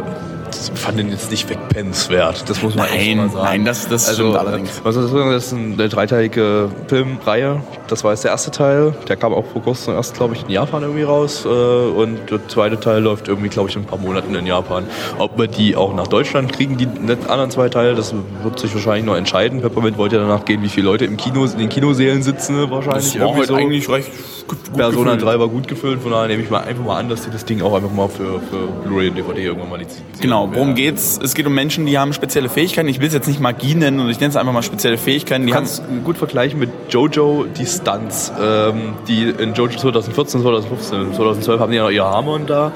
[0.76, 2.50] fand den jetzt nicht wegpennenswert.
[2.50, 3.46] Das muss man Nein, echt mal sagen.
[3.46, 4.76] nein, das- das also, stimmt allerdings.
[4.84, 7.62] Sagen, das ist eine dreiteilige Filmreihe.
[7.88, 8.94] Das war jetzt der erste Teil.
[9.08, 11.46] Der kam auch vor kurzem erst, glaube ich, in Japan irgendwie raus.
[11.46, 14.84] Äh, Und der zweite Teil läuft irgendwie, glaube ich, in ein paar Monaten in Japan.
[15.20, 16.88] Ob wir die auch nach Deutschland kriegen, die
[17.30, 18.14] anderen zwei Teile, das
[18.44, 19.62] wird sich wahrscheinlich noch entscheiden.
[19.62, 23.14] Peppermint wollte ja danach gehen, wie viele Leute im Kino, in den Kinosälen sitzen wahrscheinlich.
[23.14, 24.12] das war heute eigentlich recht
[24.52, 25.34] gut, Persona gefüllt.
[25.34, 27.46] 3 war gut gefüllt, von daher nehme ich mal einfach mal an, dass die das
[27.46, 30.20] Ding auch einfach mal für, für Blu-ray und DVD irgendwann mal lizenzieren.
[30.22, 30.74] Genau, worum Ja.
[30.76, 31.20] geht's?
[31.24, 32.88] Es geht um Menschen, die haben spezielle Fähigkeiten.
[32.90, 35.44] Ich will es jetzt nicht Magie nennen, und ich nenne es einfach mal spezielle Fähigkeiten.
[35.46, 41.14] Die Du kannst gut vergleichen mit Jojo die Stunts, ähm, die in Jojo 2014, 2015,
[41.16, 42.72] 2012 haben die ja noch ihr Harmon da.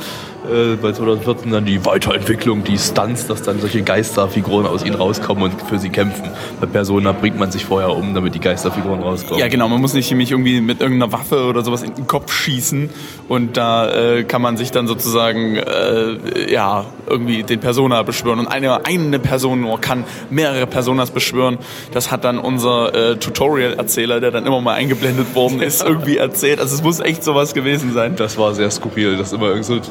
[0.50, 5.44] Äh, bei 2014 dann die Weiterentwicklung, die Stunts, dass dann solche Geisterfiguren aus ihnen rauskommen
[5.44, 6.30] und für sie kämpfen.
[6.60, 9.40] Bei Persona bringt man sich vorher um, damit die Geisterfiguren rauskommen.
[9.40, 9.68] Ja, genau.
[9.68, 12.90] Man muss nicht mich irgendwie mit irgendeiner Waffe oder sowas in den Kopf schießen
[13.28, 18.48] und da äh, kann man sich dann sozusagen äh, ja irgendwie den Persona beschwören und
[18.48, 21.58] eine eine Person nur kann mehrere Personas beschwören.
[21.92, 26.60] Das hat dann unser äh, Tutorial-Erzähler, der dann immer mal eingeblendet worden ist, irgendwie erzählt.
[26.60, 28.16] Also es muss echt sowas gewesen sein.
[28.16, 29.82] Das war sehr skurril, dass immer irgend so ein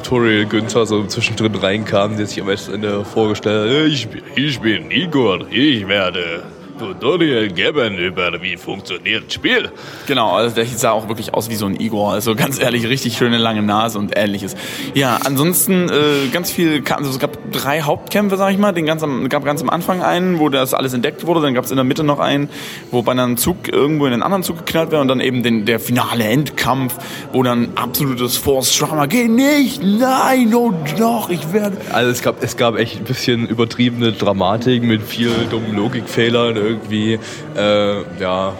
[0.49, 5.45] Günther so zwischendrin reinkam, der sich am Ende vorgestellt hat, ich bin, ich bin Igor,
[5.51, 6.43] ich werde
[6.77, 9.71] Tutorial geben über wie funktioniert Spiel.
[10.07, 12.11] Genau, also der sah auch wirklich aus wie so ein Igor.
[12.13, 14.55] Also ganz ehrlich, richtig schöne lange Nase und ähnliches.
[14.93, 18.71] Ja, ansonsten äh, ganz viel, also es gab drei Hauptkämpfe, sag ich mal.
[18.71, 21.41] Den ganz am, gab ganz am Anfang einen, wo das alles entdeckt wurde.
[21.41, 22.49] Dann gab es in der Mitte noch einen,
[22.91, 25.65] wo bei einem Zug irgendwo in einen anderen Zug geknallt wäre und dann eben den,
[25.65, 26.95] der finale Endkampf,
[27.31, 31.77] wo dann absolutes Force Drama, geh nicht, nein, oh doch, ich werde.
[31.91, 37.19] Also es gab, es gab echt ein bisschen übertriebene Dramatik mit viel dummen Logikfehlern irgendwie.
[37.55, 38.53] Äh, ja,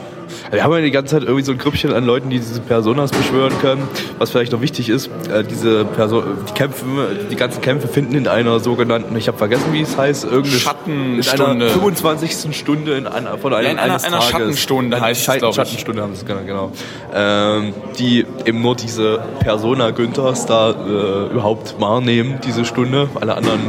[0.51, 3.11] wir haben ja die ganze Zeit irgendwie so ein Grüppchen an Leuten, die diese Personas
[3.11, 3.87] beschwören können.
[4.19, 6.85] Was vielleicht noch wichtig ist, äh, diese Person, die Kämpfe,
[7.31, 11.43] die ganzen Kämpfe finden in einer sogenannten, ich habe vergessen, wie es heißt, irgendeine Schattenstunde.
[11.51, 12.55] In einer 25.
[12.55, 14.29] Stunde in einer, von einem, Ja, in einer- eines einer Tages.
[14.31, 15.55] Schattenstunde heißt es, Schat- glaub ich.
[15.55, 16.71] Schattenstunde haben sie es genau, genau.
[17.13, 23.09] Ähm, die eben nur diese Persona Günthers da äh, überhaupt wahrnehmen, diese Stunde.
[23.19, 23.59] Alle anderen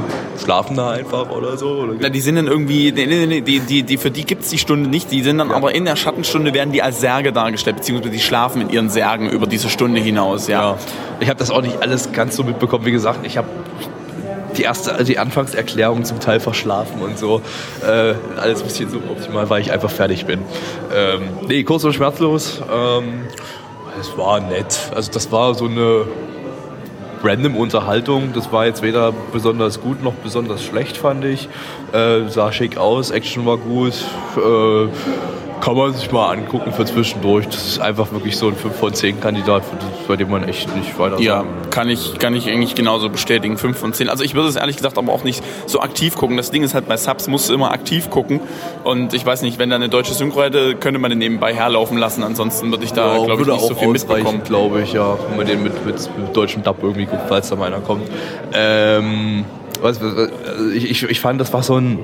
[0.43, 1.68] schlafen da einfach oder so.
[1.70, 4.51] Oder Na, die sind dann irgendwie, nee, nee, nee, die, die, die, für die gibt's
[4.51, 5.11] die Stunde nicht.
[5.11, 8.62] Die sind dann aber in der Schattenstunde werden die als Särge dargestellt, beziehungsweise die schlafen
[8.62, 10.73] in ihren Särgen über diese Stunde hinaus, ja.
[10.73, 10.79] Ja.
[11.21, 12.85] Ich habe das auch nicht alles ganz so mitbekommen.
[12.85, 13.49] Wie gesagt, ich habe
[14.57, 17.43] die erste, also die Anfangserklärung zum Teil verschlafen und so.
[17.83, 20.41] Äh, alles ein bisschen suboptimal, weil ich einfach fertig bin.
[20.95, 22.62] Ähm, nee, kurz und schmerzlos.
[22.73, 23.27] Ähm,
[24.01, 24.91] es war nett.
[24.95, 26.07] Also das war so eine
[27.23, 28.33] random Unterhaltung.
[28.35, 31.49] Das war jetzt weder besonders gut noch besonders schlecht, fand ich.
[31.93, 33.95] Äh, sah schick aus, Action war gut.
[34.37, 34.89] Äh,
[35.61, 37.46] kann man sich mal angucken für zwischendurch.
[37.46, 39.62] Das ist einfach wirklich so ein 5 von 10 Kandidat,
[40.07, 43.57] bei dem man echt nicht weiter Ja, kann ich, kann ich eigentlich genauso bestätigen.
[43.59, 44.09] 5 von 10.
[44.09, 46.36] Also ich würde es ehrlich gesagt aber auch nicht so aktiv gucken.
[46.36, 48.40] Das Ding ist halt bei Subs musst du immer aktiv gucken.
[48.84, 51.98] Und ich weiß nicht, wenn da eine deutsche Synchro hätte, könnte man den nebenbei herlaufen
[51.98, 52.22] lassen.
[52.22, 54.42] Ansonsten würde ich da, Ja, glaube ich, nicht so viel mitbekommen.
[54.44, 55.16] glaube ich, ja.
[55.28, 58.09] Wenn man den mit, mit, mit deutschem Dub irgendwie guckt, falls da mal einer kommt.
[58.52, 59.44] Ähm,
[59.82, 60.30] was, was,
[60.74, 61.98] ich, ich, ich fand, das war so ein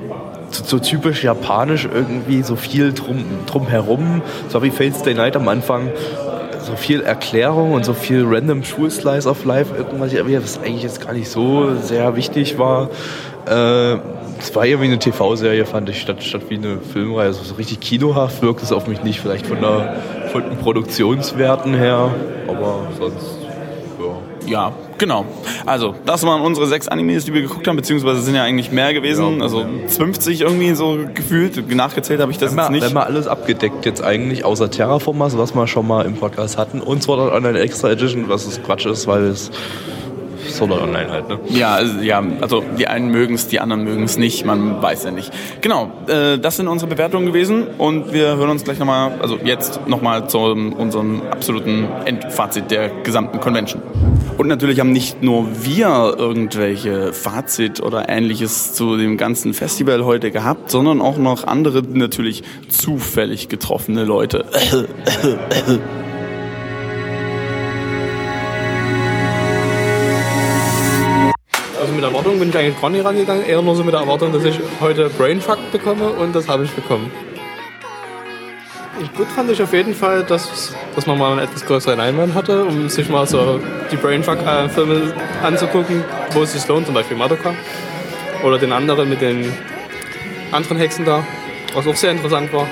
[0.53, 4.21] so, typisch japanisch irgendwie, so viel drum, drum herum.
[4.49, 5.89] So wie Stay Night am Anfang.
[6.61, 11.13] So viel Erklärung und so viel random Schulslice of Life, irgendwas, was eigentlich jetzt gar
[11.13, 12.89] nicht so sehr wichtig war.
[13.45, 13.97] Äh,
[14.39, 17.27] es war irgendwie eine TV-Serie, fand ich, statt, statt wie eine Filmreihe.
[17.27, 19.95] Also so richtig kinohaft wirkt es auf mich nicht, vielleicht von, der,
[20.31, 22.13] von den Produktionswerten her,
[22.47, 23.39] aber sonst,
[23.99, 24.51] ja.
[24.51, 24.73] Ja,
[25.03, 25.25] genau.
[25.65, 28.93] Also, das waren unsere sechs Animes, die wir geguckt haben, beziehungsweise sind ja eigentlich mehr
[28.93, 29.37] gewesen.
[29.37, 29.67] Ja, also ja.
[29.87, 31.73] 50 irgendwie so gefühlt.
[31.75, 32.85] Nachgezählt habe ich das Wenn jetzt wir, nicht.
[32.85, 36.79] wenn wir alles abgedeckt jetzt eigentlich, außer Terraformers, was wir schon mal im Podcast hatten,
[36.79, 39.51] und Sword Art Online Extra Edition, was es Quatsch ist, weil es
[40.49, 41.39] Sword Art Online halt, ne?
[41.49, 45.05] Ja, also, ja, also die einen mögen es, die anderen mögen es nicht, man weiß
[45.05, 45.31] ja nicht.
[45.61, 49.87] Genau, äh, das sind unsere Bewertungen gewesen und wir hören uns gleich nochmal, also jetzt
[49.87, 53.81] nochmal zu unserem absoluten Endfazit der gesamten Convention.
[54.37, 60.31] Und natürlich haben nicht nur wir irgendwelche Fazit oder ähnliches zu dem ganzen Festival heute
[60.31, 64.45] gehabt, sondern auch noch andere natürlich zufällig getroffene Leute.
[72.03, 74.43] mit Erwartung bin ich eigentlich gar nicht rangegangen, eher nur so mit der Erwartung, dass
[74.43, 77.09] ich heute Brainfuck bekomme und das habe ich bekommen.
[79.15, 82.65] Gut fand ich auf jeden Fall, dass, dass man mal einen etwas größeren Einwand hatte,
[82.65, 87.53] um sich mal so die Brainfuck-Filme anzugucken, wo es sich lohnt, zum Beispiel Madoka.
[88.43, 89.53] Oder den anderen mit den
[90.51, 91.25] anderen Hexen da,
[91.73, 92.67] was auch sehr interessant war.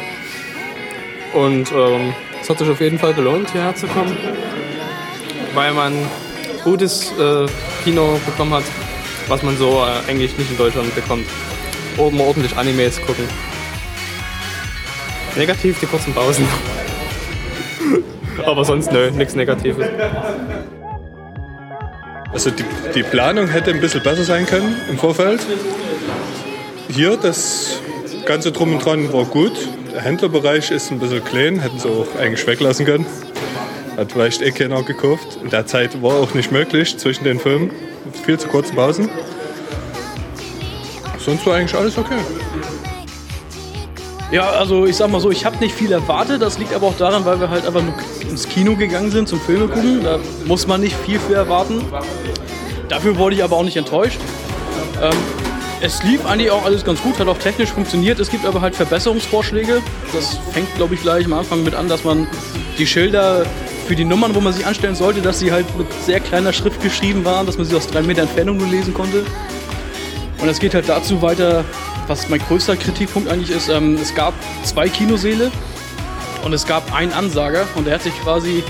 [1.34, 4.16] Und ähm, es hat sich auf jeden Fall gelohnt, hierher zu kommen,
[5.54, 5.94] weil man
[6.64, 7.46] gutes äh,
[7.84, 8.64] Kino bekommen hat,
[9.28, 11.26] was man so äh, eigentlich nicht in Deutschland bekommt.
[11.98, 13.26] Oben ordentlich Animes gucken.
[15.36, 16.48] Negativ die kurzen Pausen.
[18.46, 19.86] Aber sonst nö, nichts Negatives.
[22.32, 22.64] Also die,
[22.96, 25.42] die Planung hätte ein bisschen besser sein können im Vorfeld.
[26.90, 27.82] Hier das
[28.26, 29.54] Ganze drum und dran war gut.
[29.94, 33.06] Der Händlerbereich ist ein bisschen klein, hätten sie auch eigentlich weglassen können.
[33.98, 35.38] Hat vielleicht eh keiner gekauft.
[35.44, 37.72] In der Zeit war auch nicht möglich zwischen den Filmen.
[38.26, 39.10] Viel zu kurzen Pausen.
[41.18, 42.18] Sonst war eigentlich alles okay.
[44.32, 46.42] Ja, also ich sag mal so, ich habe nicht viel erwartet.
[46.42, 49.42] Das liegt aber auch daran, weil wir halt einfach nur ins Kino gegangen sind zum
[49.42, 50.04] Filme gucken.
[50.04, 51.84] Da muss man nicht viel für erwarten.
[52.88, 54.20] Dafür wurde ich aber auch nicht enttäuscht.
[55.02, 55.12] Ähm,
[55.82, 58.20] es lief eigentlich auch alles ganz gut, hat auch technisch funktioniert.
[58.20, 59.82] Es gibt aber halt Verbesserungsvorschläge.
[60.14, 62.28] Das fängt, glaube ich, gleich am Anfang mit an, dass man
[62.78, 63.46] die Schilder
[63.92, 66.82] für die Nummern, wo man sich anstellen sollte, dass sie halt mit sehr kleiner Schrift
[66.82, 69.26] geschrieben waren, dass man sie aus drei Meter Entfernung nur lesen konnte.
[70.40, 71.66] Und es geht halt dazu weiter,
[72.08, 73.68] was mein größter Kritikpunkt eigentlich ist.
[73.68, 74.34] Ähm, es gab
[74.64, 75.52] zwei Kinoseele
[76.46, 78.64] und es gab einen Ansager und der hat sich quasi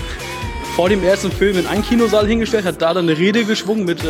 [0.75, 4.03] vor dem ersten Film in einen Kinosaal hingestellt, hat da dann eine Rede geschwungen mit
[4.03, 4.07] äh,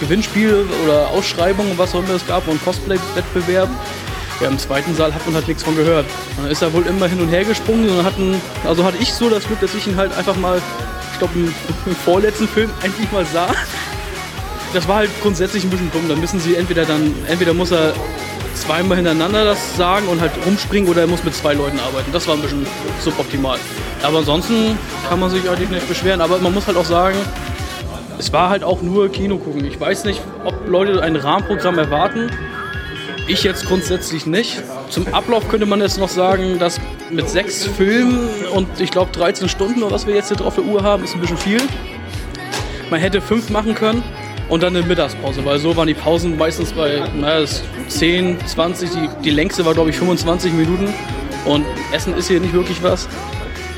[0.00, 3.70] Gewinnspiel oder Ausschreibung und was auch immer es gab und Cosplay-Wettbewerb.
[4.40, 6.04] Ja, im zweiten Saal hat man halt nichts von gehört.
[6.40, 9.30] Man ist da wohl immer hin und her gesprungen und hatten, also hatte ich so
[9.30, 10.60] das Glück, dass ich ihn halt einfach mal,
[11.12, 11.54] ich glaube, im,
[11.86, 13.48] im vorletzten Film endlich mal sah.
[14.74, 16.08] Das war halt grundsätzlich ein bisschen dumm.
[16.08, 17.94] Da müssen sie entweder dann, entweder muss er
[18.54, 22.10] zweimal hintereinander das sagen und halt rumspringen oder er muss mit zwei Leuten arbeiten.
[22.12, 22.66] Das war ein bisschen
[23.00, 23.58] suboptimal.
[24.02, 24.78] Aber ansonsten
[25.08, 26.20] kann man sich eigentlich nicht beschweren.
[26.20, 27.16] Aber man muss halt auch sagen,
[28.18, 29.64] es war halt auch nur Kino gucken.
[29.64, 32.30] Ich weiß nicht, ob Leute ein Rahmenprogramm erwarten.
[33.28, 34.62] Ich jetzt grundsätzlich nicht.
[34.88, 39.48] Zum Ablauf könnte man jetzt noch sagen, dass mit sechs Filmen und ich glaube 13
[39.48, 41.60] Stunden, was wir jetzt hier drauf der Uhr haben, ist ein bisschen viel.
[42.88, 44.04] Man hätte fünf machen können
[44.48, 47.44] und dann eine Mittagspause, weil so waren die Pausen meistens bei naja,
[47.88, 50.94] 10, 20, die, die längste war glaube ich 25 Minuten
[51.46, 53.08] und Essen ist hier nicht wirklich was.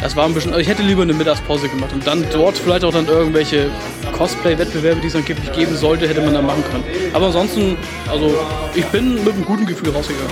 [0.01, 2.85] Das war ein bisschen, also ich hätte lieber eine Mittagspause gemacht und dann dort vielleicht
[2.85, 3.69] auch dann irgendwelche
[4.17, 6.85] Cosplay-Wettbewerbe, die es angeblich geben sollte, hätte man dann machen können.
[7.13, 7.77] Aber ansonsten,
[8.09, 8.33] also
[8.75, 10.31] ich bin mit einem guten Gefühl rausgegangen.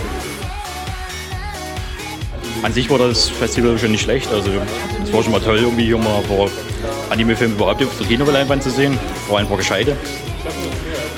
[2.63, 4.33] An sich war das Festival schon nicht schlecht.
[4.33, 4.51] Also
[5.05, 6.49] es war schon mal toll, irgendwie hier mal ein paar
[7.11, 8.99] Anime-Filme überhaupt auf der Kinoleinwand zu sehen.
[9.29, 9.97] War einfach gescheite.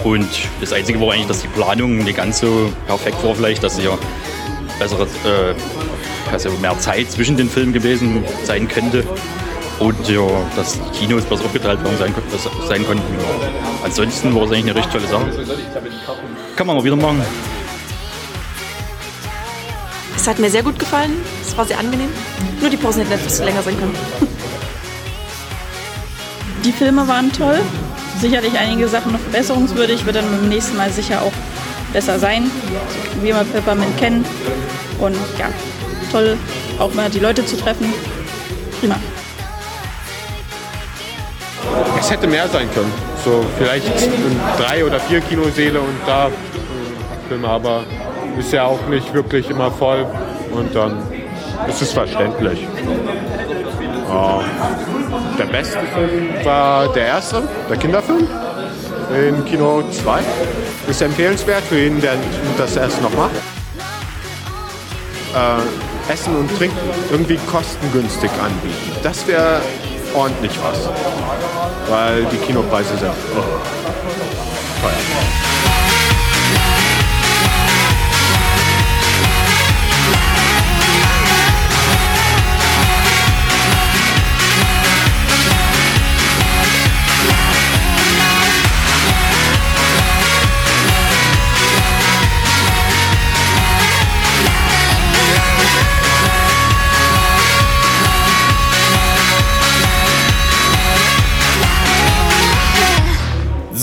[0.05, 0.29] Und
[0.61, 3.97] das Einzige war eigentlich, dass die Planung nicht ganz so perfekt war vielleicht, dass ja
[4.79, 5.55] bessere, äh,
[6.33, 9.05] also mehr Zeit zwischen den Filmen gewesen sein könnte.
[9.79, 10.27] Und ja,
[10.57, 12.15] dass die Kinos besser aufgeteilt worden sein,
[12.69, 13.05] sein konnten.
[13.85, 15.47] Ansonsten war es eigentlich eine richtig tolle Sache.
[16.57, 17.23] Kann man mal wieder machen.
[20.17, 21.13] Es hat mir sehr gut gefallen.
[21.47, 22.09] Es war sehr angenehm.
[22.61, 23.95] Nur die Pausen hätten etwas länger sein können.
[26.65, 27.61] Die Filme waren toll.
[28.21, 30.05] Sicherlich einige Sachen noch verbesserungswürdig.
[30.05, 31.33] Wird dann beim nächsten Mal sicher auch
[31.93, 32.51] besser sein.
[33.23, 34.25] Wie wir Peppermint kennen.
[34.99, 35.49] Und ja,
[36.11, 36.37] toll,
[36.79, 37.93] auch mal die Leute zu treffen.
[38.81, 38.97] Prima.
[41.99, 42.93] Es hätte mehr sein können.
[43.25, 43.87] So vielleicht
[44.59, 46.31] drei oder vier Kinosäle und da äh,
[47.29, 47.83] Filme, aber
[48.39, 50.07] ist ja auch nicht wirklich immer voll
[50.53, 51.03] und dann
[51.69, 52.67] ist es verständlich.
[54.09, 54.41] Ja.
[55.39, 58.27] Der beste Film war der erste, der Kinderfilm
[59.15, 60.21] in Kino 2.
[60.89, 62.15] Ist empfehlenswert für jeden, der
[62.57, 63.35] das erst noch macht.
[65.35, 66.77] Äh, Essen und Trinken
[67.11, 68.93] irgendwie kostengünstig anbieten.
[69.03, 69.61] Das wäre
[70.15, 70.89] ordentlich was.
[71.91, 73.43] Weil die Kinopreise sind oh,
[74.83, 75.78] teuer.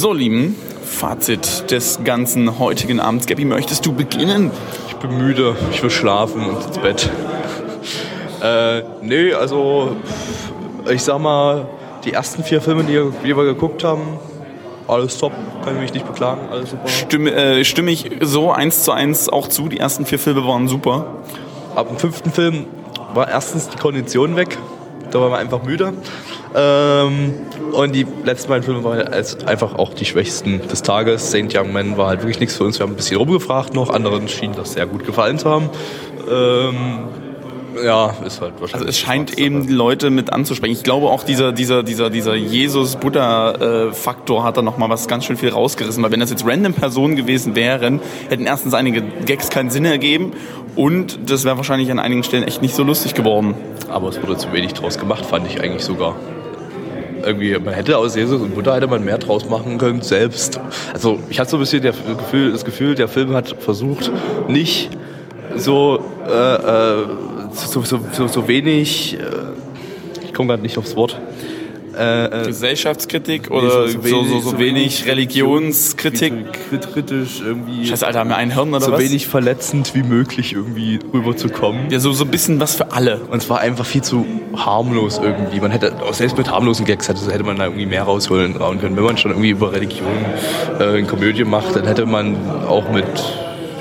[0.05, 3.25] So, Lieben, Fazit des ganzen heutigen Abends.
[3.25, 4.51] Gabby, möchtest du beginnen?
[4.87, 7.09] Ich bin müde, ich will schlafen und ins Bett.
[8.39, 9.95] äh, nee, also
[10.93, 11.67] ich sag mal,
[12.03, 14.19] die ersten vier Filme, die, die wir geguckt haben,
[14.87, 15.31] alles top,
[15.63, 16.87] kann ich mich nicht beklagen, alles super.
[16.87, 19.69] Stimme, äh, stimme ich so eins zu eins auch zu.
[19.69, 21.15] Die ersten vier Filme waren super.
[21.73, 22.67] Ab dem fünften Film
[23.15, 24.55] war erstens die Kondition weg,
[25.15, 25.93] da waren wir einfach müde.
[26.53, 27.33] Ähm,
[27.71, 31.31] und die letzten beiden Filme waren halt einfach auch die schwächsten des Tages.
[31.31, 32.79] Saint Young Man war halt wirklich nichts für uns.
[32.79, 35.69] Wir haben ein bisschen rumgefragt noch, anderen schien das sehr gut gefallen zu haben.
[36.29, 37.07] Ähm,
[37.83, 38.75] ja, ist halt wahrscheinlich.
[38.75, 40.73] Also es scheint eben die Leute mit anzusprechen.
[40.73, 45.49] Ich glaube auch dieser, dieser, dieser, dieser Jesus-Buddha-Faktor hat da nochmal was ganz schön viel
[45.49, 47.99] rausgerissen, weil wenn das jetzt random Personen gewesen wären,
[48.29, 50.33] hätten erstens einige Gags keinen Sinn ergeben
[50.75, 53.55] und das wäre wahrscheinlich an einigen Stellen echt nicht so lustig geworden.
[53.89, 56.15] Aber es wurde zu wenig draus gemacht, fand ich eigentlich sogar.
[57.23, 60.59] Irgendwie, man hätte aus Jesus und Buddha hätte man mehr draus machen können, selbst.
[60.93, 64.11] Also ich hatte so ein bisschen der Gefühl, das Gefühl, der Film hat versucht,
[64.47, 64.89] nicht
[65.55, 67.05] so, äh, äh,
[67.55, 71.19] so, so, so, so wenig, äh, ich komme gerade nicht aufs Wort,
[71.97, 76.33] äh, Gesellschaftskritik oder so, so, so, so wenig Religionskritik.
[76.69, 77.85] Kritisch irgendwie.
[77.85, 78.99] Scheiße, Alter, haben wir ein Hirn oder so was?
[78.99, 81.89] wenig verletzend wie möglich irgendwie rüberzukommen.
[81.89, 83.21] Ja, so, so ein bisschen was für alle.
[83.31, 84.25] Und es war einfach viel zu
[84.55, 85.59] harmlos irgendwie.
[85.59, 88.79] Man hätte, auch selbst mit harmlosen Gags hätte, hätte man da irgendwie mehr rausholen rauen
[88.79, 88.95] können.
[88.95, 90.25] Wenn man schon irgendwie über Religion
[90.79, 92.35] äh, eine Komödie macht, dann hätte man
[92.67, 93.05] auch mit,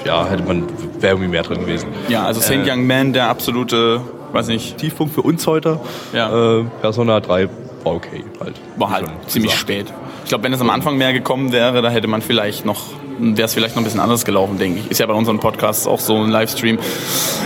[0.05, 0.64] ja, hätte man,
[1.05, 1.89] wäre irgendwie mehr drin gewesen.
[2.09, 4.01] Ja, also Saint Äh, Young Man, der absolute,
[4.33, 5.79] weiß nicht, Tiefpunkt für uns heute.
[6.13, 6.61] Ja.
[6.61, 7.49] Äh, Persona 3
[7.85, 8.55] war okay halt.
[8.77, 9.71] war halt ziemlich gesagt.
[9.71, 9.93] spät.
[10.25, 12.81] Ich glaube, wenn es am Anfang mehr gekommen wäre, da hätte man vielleicht noch,
[13.19, 14.91] wäre es vielleicht noch ein bisschen anders gelaufen, denke ich.
[14.91, 16.79] Ist ja bei unseren Podcasts auch so ein Livestream.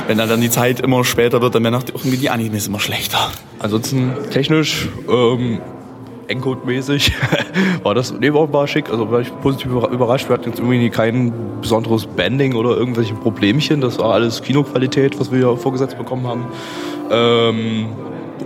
[0.07, 2.79] Wenn da dann die Zeit immer später wird, dann werden auch irgendwie die Animes immer
[2.79, 3.33] schlechter.
[3.59, 5.61] Ansonsten technisch ähm,
[6.29, 7.13] Encode-mäßig.
[7.83, 10.29] war das, nee, war, war schick, also war ich positiv überra- überrascht.
[10.29, 13.81] Wir hatten jetzt irgendwie kein besonderes Banding oder irgendwelche Problemchen.
[13.81, 16.45] Das war alles Kinoqualität, was wir ja vorgesetzt bekommen haben.
[17.11, 17.87] Ähm,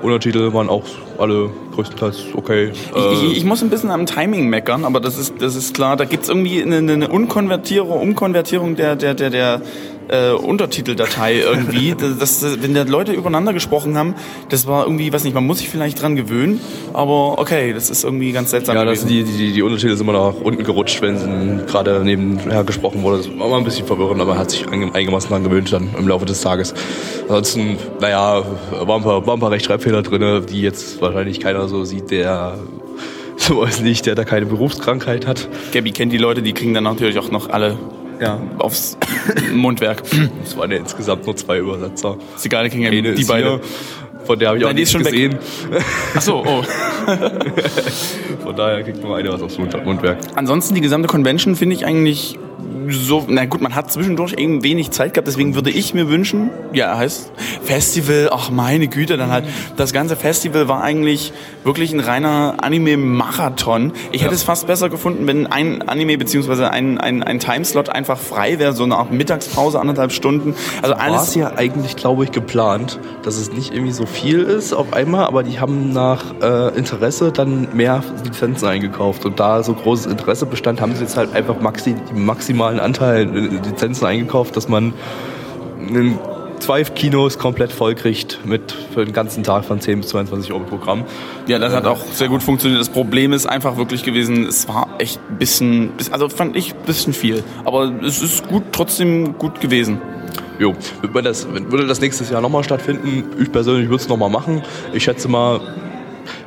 [0.00, 0.84] Untertitel waren auch
[1.18, 2.70] alle größtenteils okay.
[2.72, 5.96] Ich, ich, ich muss ein bisschen am Timing meckern, aber das ist, das ist klar.
[5.96, 9.60] Da gibt's irgendwie eine, eine Unkonvertierung, Umkonvertierung der, der, der, der
[10.08, 11.94] äh, Untertiteldatei irgendwie.
[12.02, 14.14] Das, das, wenn da Leute übereinander gesprochen haben,
[14.48, 16.60] das war irgendwie, weiß nicht, man muss sich vielleicht dran gewöhnen,
[16.92, 18.74] aber okay, das ist irgendwie ganz seltsam.
[18.76, 22.64] ja, das, die, die, die Untertitel sind immer nach unten gerutscht, wenn sie gerade nebenher
[22.64, 23.18] gesprochen wurde.
[23.18, 26.08] Das war mal ein bisschen verwirrend, aber man hat sich einigermaßen dran gewöhnt dann im
[26.08, 26.74] Laufe des Tages.
[27.22, 31.84] Ansonsten, naja, waren ein paar, waren ein paar Rechtschreibfehler drin, die jetzt wahrscheinlich keiner so
[31.84, 32.58] sieht, der
[33.36, 35.48] so weiß nicht, der da keine Berufskrankheit hat.
[35.72, 37.78] Gabby kennt die Leute, die kriegen dann natürlich auch noch alle
[38.22, 38.40] Ja.
[38.58, 38.96] aufs
[39.52, 40.02] Mundwerk.
[40.44, 42.16] Es waren ja insgesamt nur zwei Übersetzer.
[42.36, 43.48] Ist egal, ja Eine die beide.
[43.50, 43.60] hier,
[44.24, 45.12] von der habe ich auch Nein, die ist schon weg.
[45.12, 45.38] gesehen.
[46.14, 46.62] Ach so, oh.
[48.42, 50.18] Von daher kriegt nur eine was aufs Mund- Mundwerk.
[50.36, 52.38] Ansonsten die gesamte Convention finde ich eigentlich
[52.88, 56.50] so, na gut, man hat zwischendurch eben wenig Zeit gehabt, deswegen würde ich mir wünschen,
[56.72, 59.44] ja, heißt Festival, ach meine Güte, dann halt,
[59.76, 61.32] das ganze Festival war eigentlich
[61.64, 63.92] wirklich ein reiner Anime-Marathon.
[64.10, 68.18] Ich hätte es fast besser gefunden, wenn ein Anime beziehungsweise ein, ein, ein Timeslot einfach
[68.18, 70.54] frei wäre, so eine Art Mittagspause, anderthalb Stunden.
[70.82, 74.40] Also War es alles, ja eigentlich, glaube ich, geplant, dass es nicht irgendwie so viel
[74.40, 79.24] ist auf einmal, aber die haben nach äh, Interesse dann mehr Lizenzen eingekauft.
[79.24, 82.24] Und da so großes Interesse bestand, haben sie jetzt halt einfach maxi den
[82.62, 84.94] maximalen Anteil äh, Lizenzen eingekauft, dass man
[86.60, 90.62] zwei Kinos komplett voll kriegt mit für den ganzen Tag von 10 bis 22 Euro
[90.64, 91.04] Programm.
[91.48, 92.80] Ja, das hat auch sehr gut funktioniert.
[92.80, 96.72] Das Problem ist einfach wirklich gewesen, es war echt ein bisschen, bis- also fand ich
[96.72, 97.42] ein bisschen viel.
[97.64, 100.00] Aber es ist gut, trotzdem gut gewesen.
[100.58, 100.74] Jo,
[101.24, 103.24] das, würde das nächstes Jahr nochmal stattfinden?
[103.40, 104.62] Ich persönlich würde es nochmal machen.
[104.92, 105.60] Ich schätze mal,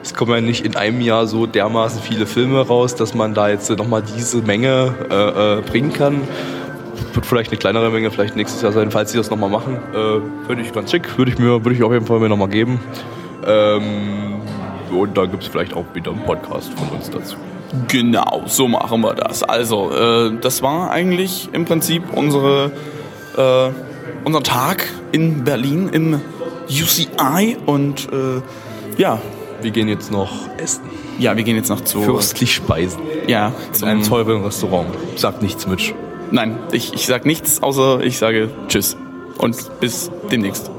[0.01, 3.49] es kommen ja nicht in einem Jahr so dermaßen viele Filme raus, dass man da
[3.49, 6.21] jetzt nochmal diese Menge äh, äh, bringen kann.
[7.13, 9.77] Wird vielleicht eine kleinere Menge, vielleicht nächstes Jahr sein, falls sie das nochmal machen.
[9.93, 12.49] Äh, Finde ich ganz schick, würde ich mir, würde ich auf jeden Fall mir nochmal
[12.49, 12.79] geben.
[13.45, 14.41] Ähm,
[14.91, 17.35] und dann gibt es vielleicht auch wieder einen Podcast von uns dazu.
[17.87, 19.43] Genau, so machen wir das.
[19.43, 22.71] Also, äh, das war eigentlich im Prinzip unsere,
[23.37, 23.69] äh,
[24.23, 26.21] unser Tag in Berlin im
[26.69, 28.41] UCI und äh,
[28.97, 29.19] ja.
[29.61, 30.83] Wir gehen jetzt noch essen.
[31.19, 33.01] Ja, wir gehen jetzt noch zu Fürstlich speisen.
[33.27, 34.89] Ja, In einem teuren Restaurant.
[35.15, 35.93] Sagt nichts, Mitch.
[36.31, 38.97] Nein, ich, ich sag nichts, außer ich sage Tschüss
[39.37, 40.71] und bis demnächst.